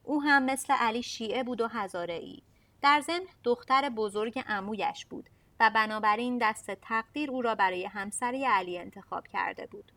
او 0.04 0.24
هم 0.24 0.44
مثل 0.44 0.74
علی 0.74 1.04
شیعه 1.04 1.44
بود 1.44 1.62
و 1.62 1.68
هزاره 1.68 2.14
ای 2.14 2.42
در 2.82 3.02
ضمن 3.02 3.26
دختر 3.44 3.90
بزرگ 3.90 4.44
عمویش 4.48 5.06
بود 5.06 5.30
و 5.60 5.72
بنابراین 5.76 6.38
دست 6.38 6.72
تقدیر 6.72 7.32
او 7.32 7.42
را 7.42 7.56
برای 7.56 7.86
همسری 7.86 8.46
علی 8.46 8.78
انتخاب 8.78 9.28
کرده 9.28 9.66
بود. 9.66 9.92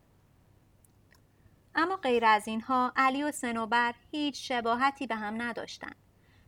اما 1.75 1.97
غیر 1.97 2.25
از 2.25 2.49
اینها 2.49 2.93
علی 2.97 3.23
و 3.23 3.33
سنوبر 3.33 3.95
هیچ 4.11 4.49
شباهتی 4.49 5.07
به 5.07 5.15
هم 5.15 5.43
نداشتند 5.43 5.97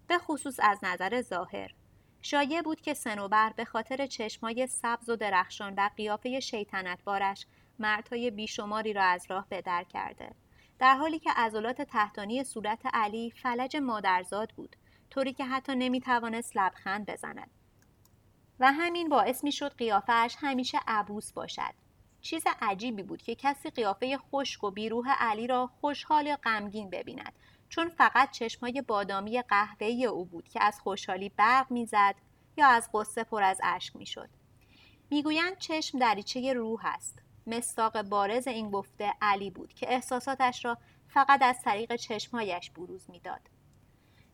به 0.07 0.19
خصوص 0.19 0.61
از 0.63 0.79
نظر 0.83 1.23
ظاهر. 1.23 1.75
شایع 2.23 2.63
بود 2.63 2.81
که 2.81 2.95
سنوبر 2.95 3.53
به 3.57 3.65
خاطر 3.65 4.07
چشمای 4.07 4.67
سبز 4.67 5.09
و 5.09 5.17
درخشان 5.17 5.75
و 5.77 5.91
قیافه 5.97 6.41
شیطنت 6.41 7.05
بارش 7.05 7.47
مردهای 7.79 8.31
بیشماری 8.31 8.93
را 8.93 9.03
از 9.03 9.27
راه 9.29 9.47
بدر 9.51 9.85
کرده. 9.85 10.31
در 10.79 10.95
حالی 10.95 11.19
که 11.19 11.31
عضلات 11.31 11.83
تحتانی 11.83 12.45
صورت 12.45 12.81
علی 12.95 13.31
فلج 13.31 13.77
مادرزاد 13.77 14.51
بود 14.51 14.77
طوری 15.11 15.33
که 15.33 15.45
حتی 15.45 15.75
نمی‌توانست 15.75 16.57
لبخند 16.57 17.07
بزند. 17.07 17.51
و 18.61 18.73
همین 18.73 19.09
باعث 19.09 19.45
می‌شد 19.45 19.75
قیافهش 19.75 20.37
همیشه 20.39 20.79
عبوس 20.87 21.33
باشد. 21.33 21.75
چیز 22.21 22.45
عجیبی 22.63 23.03
بود 23.03 23.23
که 23.23 23.35
کسی 23.35 23.71
قیافه 23.71 24.19
خشک 24.19 24.65
و 24.65 24.71
بیروح 24.71 25.11
علی 25.11 25.47
را 25.47 25.71
خوشحال 25.81 26.27
یا 26.27 26.37
غمگین 26.37 26.91
ببیند 26.91 27.33
چون 27.69 27.89
فقط 27.89 28.31
چشمای 28.31 28.83
بادامی 28.83 29.43
قهوه‌ای 29.43 30.07
او 30.07 30.25
بود 30.25 30.49
که 30.49 30.63
از 30.63 30.81
خوشحالی 30.81 31.29
برق 31.29 31.71
می‌زد 31.71 32.15
یا 32.57 32.67
از 32.67 32.89
قصه 32.95 33.25
پر 33.25 33.43
از 33.43 33.61
اشک 33.63 33.97
می‌شد. 33.97 34.29
می‌گویند 35.11 35.59
چشم 35.59 35.99
دریچه 35.99 36.53
روح 36.53 36.81
است. 36.85 37.19
مستاق 37.49 38.03
بارز 38.03 38.47
این 38.47 38.71
گفته 38.71 39.13
علی 39.23 39.51
بود 39.51 39.75
که 39.75 39.93
احساساتش 39.93 40.65
را 40.65 40.79
فقط 41.09 41.43
از 41.43 41.63
طریق 41.63 41.97
چشمهایش 41.97 42.71
بروز 42.71 43.11
می‌داد. 43.11 43.41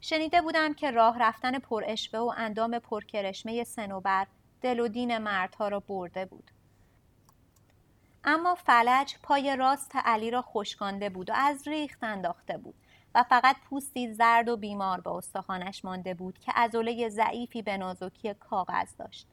شنیده 0.01 0.43
بودم 0.43 0.75
که 0.75 0.91
راه 0.91 1.19
رفتن 1.19 1.59
پراشبه 1.59 2.19
و 2.19 2.33
اندام 2.37 2.79
پرکرشمه 2.79 3.65
سنوبر 3.65 4.27
دل 4.61 4.81
و 4.81 4.89
دین 4.89 5.19
مردها 5.19 5.69
را 5.69 5.81
برده 5.81 6.25
بود. 6.25 6.51
اما 8.25 8.55
فلج 8.55 9.15
پای 9.23 9.57
راست 9.57 9.93
علی 9.97 10.31
را 10.31 10.43
خشکانده 10.43 11.11
بود 11.11 11.31
و 11.31 11.33
از 11.37 11.69
ریخت 11.69 12.05
انداخته 12.05 12.59
بود 12.59 12.75
و 13.15 13.23
فقط 13.23 13.57
پوستی 13.71 14.13
زرد 14.13 14.49
و 14.49 14.57
بیمار 14.57 15.01
به 15.01 15.11
استخوانش 15.11 15.85
مانده 15.85 16.15
بود 16.15 16.39
که 16.39 16.53
عضله 16.53 17.09
ضعیفی 17.09 17.63
به 17.63 17.77
نازکی 17.77 18.35
کاغذ 18.35 18.97
داشت. 18.99 19.27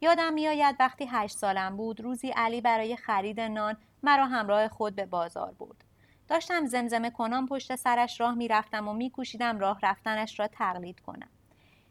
یادم 0.00 0.32
میآید 0.32 0.76
وقتی 0.78 1.08
هشت 1.10 1.36
سالم 1.36 1.76
بود 1.76 2.00
روزی 2.00 2.30
علی 2.30 2.60
برای 2.60 2.96
خرید 2.96 3.40
نان 3.40 3.76
مرا 4.02 4.26
همراه 4.26 4.68
خود 4.68 4.94
به 4.94 5.06
بازار 5.06 5.52
برد 5.52 5.84
داشتم 6.28 6.66
زمزمه 6.66 7.10
کنان 7.10 7.46
پشت 7.46 7.76
سرش 7.76 8.20
راه 8.20 8.34
می‌رفتم 8.34 8.88
و 8.88 8.92
میکوشیدم 8.92 9.58
راه 9.58 9.78
رفتنش 9.82 10.40
را 10.40 10.48
تقلید 10.48 11.00
کنم 11.00 11.28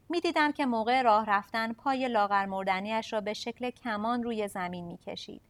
می‌دیدم 0.09 0.51
که 0.51 0.65
موقع 0.65 1.01
راه 1.01 1.25
رفتن 1.25 1.73
پای 1.73 2.07
لاغر 2.07 2.45
مردنیش 2.45 3.13
را 3.13 3.21
به 3.21 3.33
شکل 3.33 3.69
کمان 3.69 4.23
روی 4.23 4.47
زمین 4.47 4.85
می‌کشید 4.85 5.41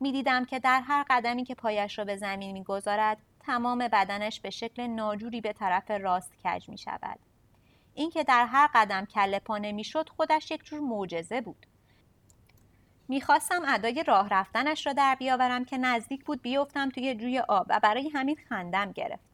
می‌دیدم 0.00 0.44
که 0.44 0.58
در 0.58 0.80
هر 0.80 1.04
قدمی 1.10 1.44
که 1.44 1.54
پایش 1.54 1.98
را 1.98 2.04
به 2.04 2.16
زمین 2.16 2.52
می‌گذارد 2.52 3.18
تمام 3.40 3.78
بدنش 3.78 4.40
به 4.40 4.50
شکل 4.50 4.86
ناجوری 4.86 5.40
به 5.40 5.52
طرف 5.52 5.90
راست 5.90 6.32
کج 6.44 6.68
می 6.68 6.78
شود. 6.78 7.18
اینکه 7.94 8.24
در 8.24 8.46
هر 8.46 8.70
قدم 8.74 9.04
کله 9.04 9.38
پا 9.38 9.58
نمی‌شد 9.58 10.08
خودش 10.08 10.50
یک 10.50 10.64
جور 10.64 10.80
معجزه 10.80 11.40
بود. 11.40 11.66
می‌خواستم 13.08 13.62
ادای 13.68 14.04
راه 14.06 14.28
رفتنش 14.28 14.86
را 14.86 14.92
در 14.92 15.14
بیاورم 15.14 15.64
که 15.64 15.78
نزدیک 15.78 16.24
بود 16.24 16.42
بیفتم 16.42 16.88
توی 16.88 17.14
جوی 17.14 17.38
آب 17.38 17.66
و 17.68 17.80
برای 17.82 18.08
همین 18.08 18.38
خندم 18.48 18.92
گرفت. 18.92 19.24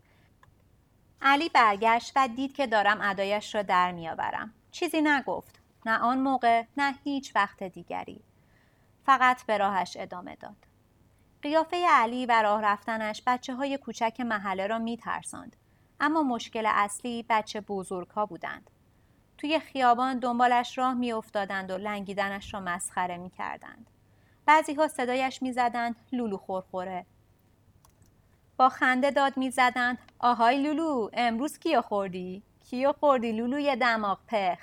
علی 1.22 1.48
برگشت 1.48 2.12
و 2.16 2.28
دید 2.28 2.52
که 2.52 2.66
دارم 2.66 2.98
ادایش 3.00 3.54
را 3.54 3.62
در 3.62 3.92
میآورم. 3.92 4.54
چیزی 4.70 5.00
نگفت. 5.02 5.60
نه 5.86 5.98
آن 5.98 6.18
موقع 6.18 6.64
نه 6.76 6.94
هیچ 7.04 7.36
وقت 7.36 7.62
دیگری. 7.62 8.20
فقط 9.06 9.46
به 9.46 9.58
راهش 9.58 9.96
ادامه 10.00 10.36
داد. 10.36 10.56
قیافه 11.42 11.86
علی 11.90 12.26
و 12.26 12.42
راه 12.42 12.62
رفتنش 12.62 13.22
بچه 13.26 13.54
های 13.54 13.78
کوچک 13.78 14.20
محله 14.20 14.66
را 14.66 14.78
می 14.78 14.96
ترساند. 14.96 15.56
اما 16.00 16.22
مشکل 16.22 16.66
اصلی 16.66 17.24
بچه 17.28 17.60
بزرگ 17.60 18.08
ها 18.08 18.26
بودند. 18.26 18.70
توی 19.38 19.60
خیابان 19.60 20.18
دنبالش 20.18 20.78
راه 20.78 20.94
می 20.94 21.12
افتادند 21.12 21.70
و 21.70 21.78
لنگیدنش 21.78 22.54
را 22.54 22.60
مسخره 22.60 23.16
می 23.16 23.30
کردند. 23.30 23.86
بعضی 24.46 24.74
ها 24.74 24.88
صدایش 24.88 25.42
می 25.42 25.52
زدند 25.52 25.96
لولو 26.12 26.36
خورخوره. 26.36 27.06
با 28.56 28.68
خنده 28.68 29.10
داد 29.10 29.36
می 29.36 29.50
زدند 29.50 29.98
آهای 30.18 30.62
لولو 30.62 31.10
امروز 31.12 31.58
کیو 31.58 31.82
خوردی؟ 31.82 32.42
کیو 32.70 32.92
خوردی 32.92 33.32
لولوی 33.32 33.76
دماغ 33.76 34.18
پخ؟ 34.28 34.58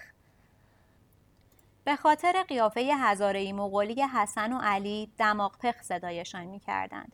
به 1.84 1.96
خاطر 1.96 2.44
قیافه 2.44 2.82
هزاره 2.82 3.54
مغولی 3.54 4.02
حسن 4.02 4.54
و 4.54 4.60
علی 4.64 5.12
دماغ 5.18 5.58
پخ 5.58 5.82
صدایشان 5.82 6.46
می 6.46 6.60
کردند. 6.60 7.12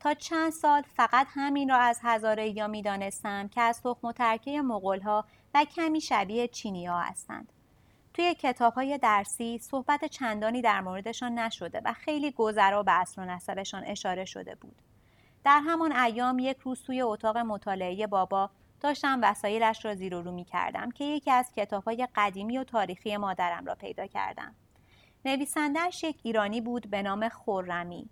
تا 0.00 0.14
چند 0.14 0.52
سال 0.52 0.82
فقط 0.82 1.26
همین 1.30 1.68
را 1.68 1.76
از 1.76 2.00
هزاره 2.02 2.48
یا 2.48 2.66
می 2.66 2.82
دانستم 2.82 3.48
که 3.48 3.60
از 3.60 3.82
تخم 3.82 4.06
و 4.06 4.12
ترکه 4.12 4.62
مغول 4.62 5.00
ها 5.00 5.24
و 5.56 5.64
کمی 5.64 6.00
شبیه 6.00 6.48
چینی 6.48 6.86
ها 6.86 7.00
هستند. 7.00 7.52
توی 8.14 8.34
کتاب 8.34 8.74
های 8.74 8.98
درسی 8.98 9.58
صحبت 9.58 10.04
چندانی 10.04 10.62
در 10.62 10.80
موردشان 10.80 11.38
نشده 11.38 11.80
و 11.84 11.92
خیلی 11.92 12.30
گذرا 12.30 12.82
به 12.82 12.92
اصل 12.92 13.22
و 13.22 13.24
نسبشان 13.24 13.84
اشاره 13.84 14.24
شده 14.24 14.54
بود. 14.54 14.82
در 15.44 15.60
همان 15.60 15.92
ایام 15.92 16.38
یک 16.38 16.56
روز 16.58 16.82
توی 16.82 17.02
اتاق 17.02 17.36
مطالعه 17.36 18.06
بابا 18.06 18.50
داشتم 18.80 19.18
وسایلش 19.22 19.84
را 19.84 19.94
زیر 19.94 20.14
و 20.14 20.22
رو 20.22 20.32
می 20.32 20.44
کردم 20.44 20.90
که 20.90 21.04
یکی 21.04 21.30
از 21.30 21.50
های 21.86 22.08
قدیمی 22.14 22.58
و 22.58 22.64
تاریخی 22.64 23.16
مادرم 23.16 23.64
را 23.64 23.74
پیدا 23.74 24.06
کردم. 24.06 24.54
نویسندهش 25.24 26.04
یک 26.04 26.20
ایرانی 26.22 26.60
بود 26.60 26.90
به 26.90 27.02
نام 27.02 27.28
خورمی. 27.28 28.08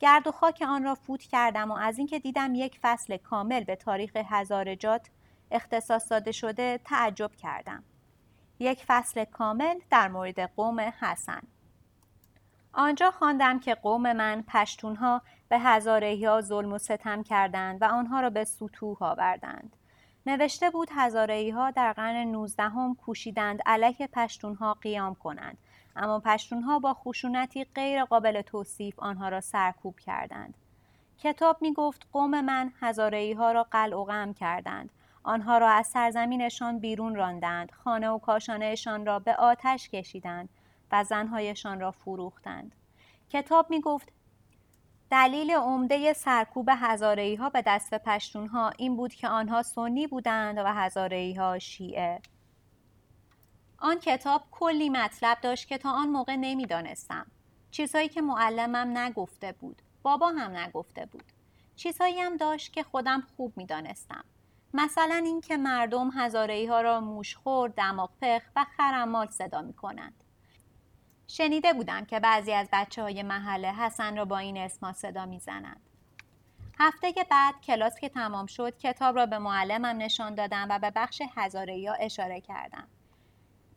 گرد 0.00 0.26
و 0.26 0.32
خاک 0.32 0.62
آن 0.68 0.84
را 0.84 0.94
فوت 0.94 1.22
کردم 1.22 1.70
و 1.70 1.74
از 1.74 1.98
اینکه 1.98 2.18
دیدم 2.18 2.54
یک 2.54 2.78
فصل 2.82 3.16
کامل 3.16 3.64
به 3.64 3.76
تاریخ 3.76 4.16
هزارجات 4.16 5.10
اختصاص 5.50 6.12
داده 6.12 6.32
شده 6.32 6.80
تعجب 6.84 7.30
کردم. 7.36 7.84
یک 8.58 8.84
فصل 8.86 9.24
کامل 9.24 9.78
در 9.90 10.08
مورد 10.08 10.40
قوم 10.40 10.80
حسن. 10.80 11.42
آنجا 12.72 13.10
خواندم 13.10 13.58
که 13.58 13.74
قوم 13.74 14.12
من 14.12 14.44
پشتونها 14.48 15.22
به 15.48 15.58
هزارهی 15.58 16.24
ها 16.24 16.40
ظلم 16.40 16.72
و 16.72 16.78
ستم 16.78 17.22
کردند 17.22 17.82
و 17.82 17.84
آنها 17.84 18.20
را 18.20 18.30
به 18.30 18.44
سطوح 18.44 19.02
آوردند. 19.02 19.76
نوشته 20.26 20.70
بود 20.70 20.88
هزارهی 20.92 21.50
ها 21.50 21.70
در 21.70 21.92
قرن 21.92 22.16
19 22.16 22.62
هم 22.62 22.94
کوشیدند 22.94 23.60
علیه 23.66 24.08
ها 24.60 24.74
قیام 24.74 25.14
کنند 25.14 25.58
اما 25.96 26.22
ها 26.66 26.78
با 26.78 26.94
خشونتی 26.94 27.64
غیر 27.64 28.04
قابل 28.04 28.42
توصیف 28.42 28.98
آنها 28.98 29.28
را 29.28 29.40
سرکوب 29.40 29.98
کردند 29.98 30.54
کتاب 31.18 31.62
می 31.62 31.72
گفت 31.72 32.06
قوم 32.12 32.40
من 32.40 32.72
هزارهی 32.80 33.32
ها 33.32 33.52
را 33.52 33.62
قلع 33.62 33.96
و 33.96 34.04
غم 34.04 34.32
کردند 34.32 34.90
آنها 35.26 35.58
را 35.58 35.68
از 35.68 35.86
سرزمینشان 35.86 36.78
بیرون 36.78 37.14
راندند 37.14 37.70
خانه 37.70 38.08
و 38.08 38.18
کاشانهشان 38.18 39.06
را 39.06 39.18
به 39.18 39.36
آتش 39.36 39.88
کشیدند 39.88 40.48
و 40.92 41.04
زنهایشان 41.04 41.80
را 41.80 41.90
فروختند 41.90 42.74
کتاب 43.30 43.70
می 43.70 43.80
گفت 43.80 44.08
دلیل 45.10 45.50
عمده 45.50 46.12
سرکوب 46.12 46.68
هزارهی 46.72 47.34
ها 47.34 47.50
به 47.50 47.62
دست 47.66 47.94
پشتون 47.94 48.46
ها 48.46 48.70
این 48.78 48.96
بود 48.96 49.14
که 49.14 49.28
آنها 49.28 49.62
سنی 49.62 50.06
بودند 50.06 50.58
و 50.58 50.66
هزارهی 50.66 51.34
ها 51.34 51.58
شیعه. 51.58 52.20
آن 53.78 53.98
کتاب 53.98 54.42
کلی 54.50 54.88
مطلب 54.88 55.38
داشت 55.42 55.68
که 55.68 55.78
تا 55.78 55.90
آن 55.90 56.08
موقع 56.08 56.36
نمی‌دانستم. 56.36 57.26
چیزهایی 57.70 58.08
که 58.08 58.20
معلمم 58.20 58.98
نگفته 58.98 59.52
بود. 59.52 59.82
بابا 60.02 60.28
هم 60.28 60.56
نگفته 60.56 61.06
بود. 61.06 61.24
چیزهایی 61.76 62.20
هم 62.20 62.36
داشت 62.36 62.72
که 62.72 62.82
خودم 62.82 63.22
خوب 63.36 63.52
می‌دانستم. 63.56 64.24
مثلا 64.76 65.22
اینکه 65.24 65.56
مردم 65.56 66.10
هزارهی 66.14 66.66
ها 66.66 66.80
را 66.80 67.00
موشخور، 67.00 67.68
دماغ 67.68 68.10
پخ 68.22 68.42
و 68.56 68.66
خرمال 68.76 69.26
صدا 69.26 69.62
می 69.62 69.72
کنند. 69.72 70.24
شنیده 71.26 71.72
بودم 71.72 72.04
که 72.04 72.20
بعضی 72.20 72.52
از 72.52 72.68
بچه 72.72 73.02
های 73.02 73.22
محله 73.22 73.72
حسن 73.72 74.16
را 74.16 74.24
با 74.24 74.38
این 74.38 74.56
اسما 74.56 74.92
صدا 74.92 75.26
می‌زنند. 75.26 75.80
هفته 76.78 77.12
بعد 77.30 77.60
کلاس 77.60 78.00
که 78.00 78.08
تمام 78.08 78.46
شد 78.46 78.78
کتاب 78.78 79.16
را 79.16 79.26
به 79.26 79.38
معلمم 79.38 79.86
نشان 79.86 80.34
دادم 80.34 80.66
و 80.70 80.78
به 80.78 80.90
بخش 80.90 81.22
هزاره 81.36 81.78
یا 81.78 81.94
اشاره 81.94 82.40
کردم. 82.40 82.88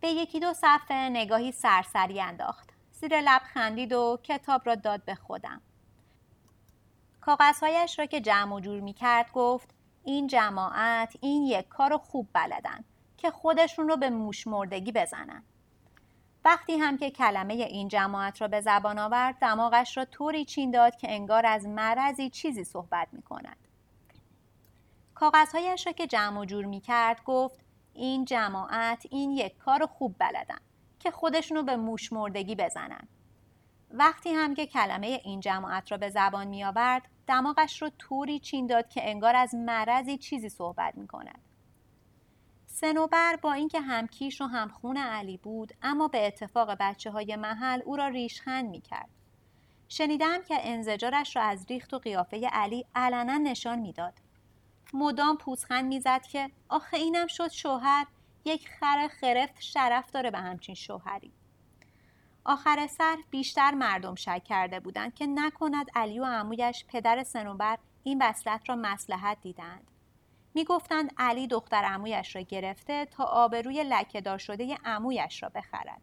به 0.02 0.08
یکی 0.08 0.40
دو 0.40 0.54
صفحه 0.54 1.10
نگاهی 1.10 1.52
سرسری 1.52 2.22
انداخت. 2.22 2.70
زیر 2.92 3.22
لب 3.22 3.42
خندید 3.54 3.94
و 3.94 4.20
کتاب 4.24 4.62
را 4.66 4.76
داد 4.76 5.06
به 5.06 5.16
خودم. 5.16 5.62
کاغذهایش 7.22 8.00
را 8.00 8.06
که 8.06 8.22
جمع 8.22 8.56
و 8.56 8.60
جور 8.60 8.80
می 8.80 8.94
کرد 8.94 9.32
گفت 9.32 9.79
این 10.04 10.28
جماعت 10.28 11.16
این 11.22 11.44
یک 11.44 11.68
کار 11.68 11.98
خوب 11.98 12.28
بلدن 12.34 12.84
که 13.18 13.32
خودشون 13.32 13.88
رو 13.90 13.98
به 13.98 14.10
موش 14.10 14.48
مردگی 14.48 14.92
بزنن. 14.92 15.44
وقتی 16.46 16.78
هم 16.78 16.98
که 16.98 17.12
کلمه 17.12 17.54
این 17.54 17.88
جماعت 17.88 18.42
را 18.42 18.48
به 18.48 18.62
زبان 18.62 19.00
آورد 19.00 19.36
دماغش 19.42 19.98
را 19.98 20.06
طوری 20.06 20.46
چین 20.46 20.72
داد 20.72 20.96
که 20.96 21.12
انگار 21.12 21.46
از 21.46 21.66
مرضی 21.66 22.30
چیزی 22.30 22.64
صحبت 22.64 23.08
می 23.12 23.22
کند. 23.22 23.58
کاغذهایش 25.16 25.88
را 25.88 25.94
که 25.94 26.08
جمع 26.08 26.40
و 26.40 26.46
جور 26.46 26.66
می 26.66 26.82
کرد 26.82 27.24
گفت 27.24 27.60
این 27.94 28.26
جماعت 28.26 29.06
این 29.12 29.32
یک 29.32 29.58
کار 29.58 29.86
خوب 29.86 30.16
بلدن 30.20 30.60
که 31.00 31.12
خودشونو 31.12 31.64
به 31.64 31.76
موش 31.76 32.14
مردگی 32.14 32.56
بزنن. 32.56 33.08
وقتی 33.92 34.30
هم 34.30 34.56
که 34.56 34.66
کلمه 34.66 35.22
این 35.24 35.40
جماعت 35.40 35.92
را 35.92 35.98
به 35.98 36.10
زبان 36.10 36.48
می 36.48 36.64
آورد 36.64 37.08
دماغش 37.30 37.82
رو 37.82 37.90
طوری 37.90 38.40
چین 38.40 38.68
داد 38.68 38.90
که 38.90 39.10
انگار 39.10 39.36
از 39.36 39.56
مرضی 39.56 40.18
چیزی 40.18 40.50
صحبت 40.50 40.98
می 40.98 41.08
کند. 41.08 41.40
سنوبر 42.66 43.36
با 43.36 43.54
اینکه 43.54 43.80
همکیش 43.80 44.42
و 44.42 44.46
همخون 44.46 44.98
علی 44.98 45.38
بود 45.38 45.74
اما 45.82 46.08
به 46.08 46.28
اتفاق 46.28 46.78
بچه 46.80 47.12
های 47.12 47.36
محل 47.36 47.82
او 47.86 47.96
را 47.96 48.08
ریشخند 48.08 48.70
می 48.70 48.82
کرد. 48.82 49.10
شنیدم 49.88 50.44
که 50.48 50.56
انزجارش 50.60 51.36
را 51.36 51.44
از 51.44 51.66
ریخت 51.70 51.94
و 51.94 52.00
قیافه 52.00 52.48
علی 52.48 52.86
علنا 52.96 53.38
نشان 53.38 53.80
می‌داد. 53.80 54.14
مدام 54.94 55.38
پوزخند 55.38 55.86
می‌زد 55.86 56.22
که 56.22 56.52
آخه 56.70 56.98
اینم 56.98 57.28
شد 57.28 57.52
شوهر 57.52 58.08
یک 58.46 58.70
خر 58.70 59.08
خرفت 59.08 59.62
شرف 59.62 60.12
داره 60.12 60.32
به 60.32 60.40
همچین 60.40 60.76
شوهری. 60.76 61.32
آخر 62.50 62.88
سر 62.88 63.18
بیشتر 63.30 63.72
مردم 63.72 64.16
شک 64.16 64.44
کرده 64.44 64.80
بودند 64.80 65.16
که 65.16 65.28
نکند 65.28 65.86
علی 65.96 66.20
و 66.20 66.26
عمویش 66.26 66.86
پدر 66.88 67.24
سنوبر 67.24 67.78
این 68.04 68.22
وصلت 68.22 68.70
را 68.70 68.76
مسلحت 68.76 69.38
دیدند. 69.42 69.92
می‌گفتند 70.54 71.14
علی 71.18 71.48
دختر 71.48 71.84
عمویش 71.84 72.36
را 72.36 72.42
گرفته 72.42 73.06
تا 73.06 73.24
آبروی 73.24 73.84
لکهدار 73.84 74.38
شده 74.38 74.78
عمویش 74.86 75.44
را 75.44 75.50
بخرد. 75.50 76.02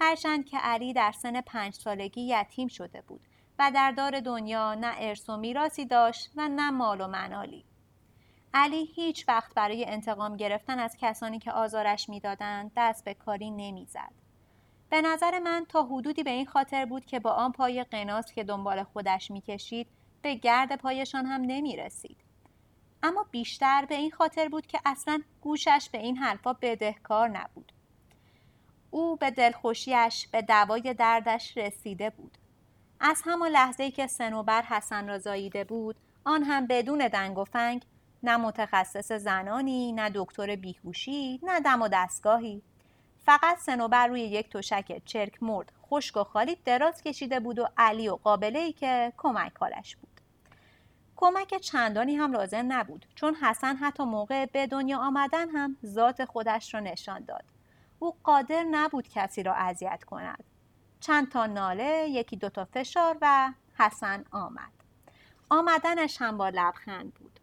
هرچند 0.00 0.44
که 0.44 0.58
علی 0.58 0.92
در 0.92 1.12
سن 1.12 1.40
پنج 1.40 1.74
سالگی 1.74 2.20
یتیم 2.20 2.68
شده 2.68 3.00
بود 3.00 3.20
و 3.58 3.70
در 3.74 3.90
دار 3.90 4.20
دنیا 4.20 4.74
نه 4.74 4.94
ارث 4.98 5.30
و 5.30 5.36
میراثی 5.36 5.84
داشت 5.86 6.30
و 6.36 6.48
نه 6.48 6.70
مال 6.70 7.00
و 7.00 7.06
منالی. 7.06 7.64
علی 8.54 8.84
هیچ 8.84 9.28
وقت 9.28 9.54
برای 9.54 9.84
انتقام 9.84 10.36
گرفتن 10.36 10.78
از 10.78 10.96
کسانی 11.00 11.38
که 11.38 11.52
آزارش 11.52 12.08
می‌دادند 12.08 12.72
دست 12.76 13.04
به 13.04 13.14
کاری 13.14 13.50
نمی‌زد. 13.50 14.19
به 14.90 15.02
نظر 15.02 15.38
من 15.38 15.66
تا 15.68 15.82
حدودی 15.82 16.22
به 16.22 16.30
این 16.30 16.46
خاطر 16.46 16.84
بود 16.84 17.04
که 17.04 17.20
با 17.20 17.30
آن 17.30 17.52
پای 17.52 17.84
قناس 17.84 18.32
که 18.32 18.44
دنبال 18.44 18.82
خودش 18.82 19.30
می‌کشید 19.30 19.86
به 20.22 20.34
گرد 20.34 20.76
پایشان 20.76 21.26
هم 21.26 21.40
نمی 21.40 21.76
رسید. 21.76 22.16
اما 23.02 23.26
بیشتر 23.30 23.84
به 23.88 23.94
این 23.94 24.10
خاطر 24.10 24.48
بود 24.48 24.66
که 24.66 24.80
اصلا 24.84 25.22
گوشش 25.40 25.88
به 25.92 25.98
این 25.98 26.16
حرفا 26.16 26.52
بدهکار 26.52 27.28
نبود. 27.28 27.72
او 28.90 29.16
به 29.16 29.30
دلخوشیش 29.30 30.28
به 30.32 30.42
دوای 30.42 30.94
دردش 30.94 31.56
رسیده 31.56 32.10
بود. 32.10 32.38
از 33.00 33.22
همان 33.24 33.50
لحظه 33.50 33.90
که 33.90 34.06
سنوبر 34.06 34.62
حسن 34.62 35.08
را 35.08 35.18
زاییده 35.18 35.64
بود 35.64 35.96
آن 36.24 36.42
هم 36.42 36.66
بدون 36.66 37.08
دنگ 37.08 37.38
و 37.38 37.44
فنگ 37.44 37.82
نه 38.22 38.36
متخصص 38.36 39.12
زنانی 39.12 39.92
نه 39.92 40.10
دکتر 40.14 40.56
بیهوشی 40.56 41.40
نه 41.42 41.60
دم 41.60 41.82
و 41.82 41.88
دستگاهی 41.92 42.62
فقط 43.24 43.58
سنوبر 43.58 44.06
روی 44.06 44.20
یک 44.20 44.50
تشک 44.50 45.02
چرک 45.04 45.42
مرد. 45.42 45.72
خشک 45.90 46.16
و 46.16 46.24
خالی 46.24 46.56
دراز 46.64 47.02
کشیده 47.02 47.40
بود 47.40 47.58
و 47.58 47.68
علی 47.76 48.08
و 48.08 48.16
قابله 48.16 48.58
ای 48.58 48.72
که 48.72 49.12
کمک 49.16 49.52
کارش 49.52 49.96
بود. 49.96 50.20
کمک 51.16 51.54
چندانی 51.58 52.16
هم 52.16 52.32
لازم 52.32 52.64
نبود 52.68 53.06
چون 53.14 53.34
حسن 53.34 53.76
حتی 53.76 54.04
موقع 54.04 54.46
به 54.46 54.66
دنیا 54.66 54.98
آمدن 54.98 55.48
هم 55.48 55.76
ذات 55.86 56.24
خودش 56.24 56.74
را 56.74 56.80
نشان 56.80 57.24
داد. 57.24 57.44
او 57.98 58.16
قادر 58.22 58.64
نبود 58.70 59.08
کسی 59.08 59.42
را 59.42 59.54
اذیت 59.54 60.04
کند. 60.04 60.44
چند 61.00 61.30
تا 61.30 61.46
ناله 61.46 62.06
یکی 62.10 62.36
دوتا 62.36 62.64
فشار 62.64 63.18
و 63.20 63.52
حسن 63.78 64.24
آمد. 64.30 64.72
آمدنش 65.50 66.22
هم 66.22 66.36
با 66.36 66.48
لبخند 66.48 67.14
بود. 67.14 67.40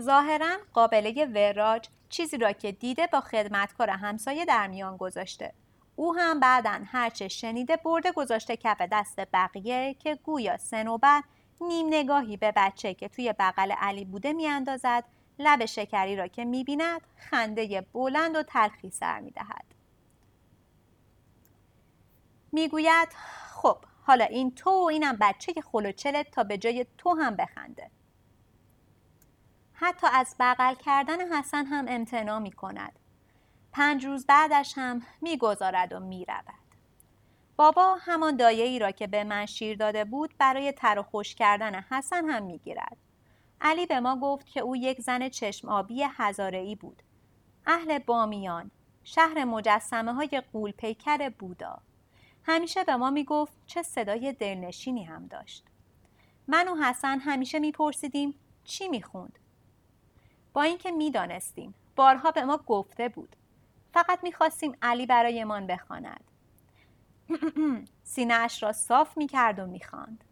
ظاهرا 0.00 0.56
قابله 0.72 1.24
وراج 1.24 1.88
چیزی 2.10 2.38
را 2.38 2.52
که 2.52 2.72
دیده 2.72 3.06
با 3.06 3.20
خدمتکار 3.20 3.90
همسایه 3.90 4.44
در 4.44 4.66
میان 4.66 4.96
گذاشته. 4.96 5.52
او 5.96 6.16
هم 6.16 6.40
بعدا 6.40 6.80
هرچه 6.86 7.28
شنیده 7.28 7.76
برده 7.76 8.12
گذاشته 8.12 8.56
کف 8.56 8.80
دست 8.92 9.20
بقیه 9.32 9.94
که 9.94 10.14
گویا 10.14 10.56
سنوبر 10.56 11.22
نیم 11.60 11.86
نگاهی 11.86 12.36
به 12.36 12.52
بچه 12.56 12.94
که 12.94 13.08
توی 13.08 13.34
بغل 13.38 13.72
علی 13.72 14.04
بوده 14.04 14.32
میاندازد 14.32 15.04
لب 15.38 15.64
شکری 15.64 16.16
را 16.16 16.26
که 16.26 16.44
می‌بیند 16.44 17.00
خنده 17.16 17.86
بلند 17.92 18.36
و 18.36 18.42
تلخی 18.42 18.90
سر 18.90 19.20
می‌دهد. 19.20 19.64
می‌گوید 22.52 23.08
خب 23.54 23.78
حالا 24.02 24.24
این 24.24 24.54
تو 24.54 24.70
و 24.70 24.84
اینم 24.84 25.16
بچه 25.20 25.52
که 25.52 25.62
خلوچلت 25.62 26.30
تا 26.30 26.44
به 26.44 26.58
جای 26.58 26.86
تو 26.98 27.14
هم 27.14 27.36
بخنده. 27.36 27.90
حتی 29.82 30.06
از 30.12 30.36
بغل 30.40 30.74
کردن 30.74 31.32
حسن 31.32 31.66
هم 31.66 31.86
امتناع 31.88 32.38
می 32.38 32.52
کند. 32.52 32.98
پنج 33.72 34.06
روز 34.06 34.26
بعدش 34.26 34.72
هم 34.76 35.02
می‌گذارد 35.20 35.92
و 35.92 36.00
می‌رود. 36.00 36.44
بابا 37.56 37.96
همان 38.00 38.36
دایه 38.36 38.64
ای 38.64 38.78
را 38.78 38.90
که 38.90 39.06
به 39.06 39.24
من 39.24 39.46
شیر 39.46 39.76
داده 39.76 40.04
بود 40.04 40.34
برای 40.38 40.72
تر 40.72 40.98
و 40.98 41.02
خوش 41.02 41.34
کردن 41.34 41.74
حسن 41.74 42.24
هم 42.24 42.42
می‌گیرد. 42.42 42.96
علی 43.60 43.86
به 43.86 44.00
ما 44.00 44.16
گفت 44.20 44.46
که 44.46 44.60
او 44.60 44.76
یک 44.76 45.00
زن 45.00 45.28
چشم 45.28 45.68
آبی 45.68 46.04
ای 46.52 46.74
بود. 46.74 47.02
اهل 47.66 47.98
بامیان، 47.98 48.70
شهر 49.04 49.44
مجسمه 49.44 50.12
های 50.12 50.42
قول 50.52 50.70
پیکر 50.70 51.28
بودا. 51.28 51.78
همیشه 52.44 52.84
به 52.84 52.96
ما 52.96 53.10
می‌گفت 53.10 53.52
چه 53.66 53.82
صدای 53.82 54.32
دلنشینی 54.32 55.04
هم 55.04 55.26
داشت. 55.26 55.64
من 56.48 56.68
و 56.68 56.76
حسن 56.76 57.18
همیشه 57.18 57.58
میپرسیدیم 57.58 58.34
چی 58.64 58.88
می‌خوند؟ 58.88 59.39
با 60.52 60.62
اینکه 60.62 60.90
می‌دانستیم 60.90 61.74
بارها 61.96 62.30
به 62.30 62.44
ما 62.44 62.56
گفته 62.56 63.08
بود. 63.08 63.36
فقط 63.94 64.18
می‌خواستیم 64.22 64.76
علی 64.82 65.06
برایمان 65.06 65.66
بخواند. 65.66 66.24
سینهاش 68.02 68.62
را 68.62 68.72
صاف 68.72 69.16
می‌کرد 69.16 69.58
و 69.58 69.66
می‌خواند. 69.66 70.24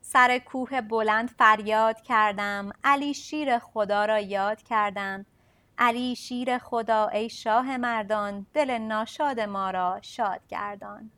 سر 0.00 0.38
کوه 0.38 0.80
بلند 0.80 1.28
فریاد 1.28 2.00
کردم. 2.00 2.70
علی 2.84 3.14
شیر 3.14 3.58
خدا 3.58 4.04
را 4.04 4.20
یاد 4.20 4.62
کردم. 4.62 5.26
علی 5.78 6.16
شیر 6.16 6.58
خدا 6.58 7.08
ای 7.08 7.28
شاه 7.28 7.76
مردان 7.76 8.46
دل 8.54 8.78
ناشاد 8.78 9.40
ما 9.40 9.70
را 9.70 9.98
شاد 10.02 10.40
گردان. 10.48 11.10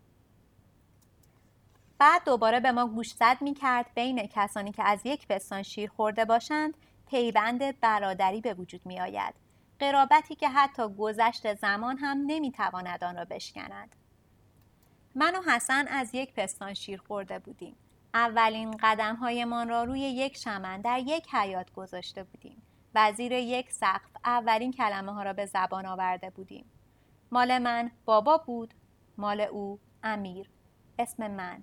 بعد 1.99 2.25
دوباره 2.25 2.61
به 2.61 2.73
ما 2.73 2.87
گوشزد 2.87 3.37
می 3.41 3.55
کرد 3.55 3.87
بین 3.95 4.27
کسانی 4.27 4.73
که 4.73 4.83
از 4.83 5.01
یک 5.05 5.27
پستان 5.29 5.63
شیر 5.63 5.91
خورده 5.91 6.25
باشند 6.25 6.75
پیوند 7.07 7.81
برادری 7.81 8.41
به 8.41 8.55
وجود 8.55 8.87
می 8.87 9.01
آید. 9.01 9.35
قرابتی 9.79 10.35
که 10.35 10.49
حتی 10.49 10.89
گذشت 10.89 11.55
زمان 11.55 11.99
هم 11.99 12.25
نمی 12.27 12.53
تواند 12.53 13.05
آن 13.05 13.17
را 13.17 13.25
بشکند. 13.25 13.97
من 15.15 15.37
و 15.37 15.51
حسن 15.51 15.89
از 15.89 16.15
یک 16.15 16.35
پستان 16.35 16.75
شیر 16.75 17.03
خورده 17.07 17.39
بودیم. 17.39 17.77
اولین 18.15 18.77
قدم 18.83 19.17
هایمان 19.17 19.69
را 19.69 19.85
روی 19.85 20.01
یک 20.01 20.37
شمن 20.37 20.81
در 20.81 20.99
یک 20.99 21.35
حیات 21.35 21.73
گذاشته 21.73 22.25
بودیم. 22.25 22.63
وزیر 22.95 23.33
یک 23.33 23.73
سقف 23.73 24.11
اولین 24.25 24.73
کلمه 24.73 25.13
ها 25.13 25.23
را 25.23 25.33
به 25.33 25.47
زبان 25.47 25.87
آورده 25.87 26.31
بودیم. 26.31 26.65
مال 27.31 27.59
من 27.59 27.91
بابا 28.05 28.39
بود، 28.39 28.75
مال 29.19 29.41
او 29.41 29.79
امیر، 30.03 30.51
اسم 30.99 31.31
من 31.31 31.63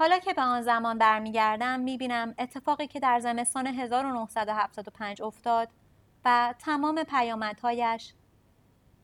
حالا 0.00 0.18
که 0.18 0.34
به 0.34 0.42
آن 0.42 0.62
زمان 0.62 0.98
برمیگردم 0.98 1.80
می‌بینم 1.80 2.34
اتفاقی 2.38 2.86
که 2.86 3.00
در 3.00 3.20
زمستان 3.20 3.66
1975 3.66 5.22
افتاد 5.22 5.68
و 6.24 6.54
تمام 6.58 7.04
پیامدهایش 7.04 8.14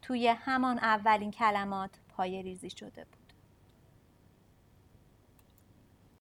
توی 0.03 0.29
همان 0.29 0.79
اولین 0.79 1.31
کلمات 1.31 1.91
پای 2.17 2.43
ریزی 2.43 2.71
شده 2.71 3.05
بود. 3.05 3.16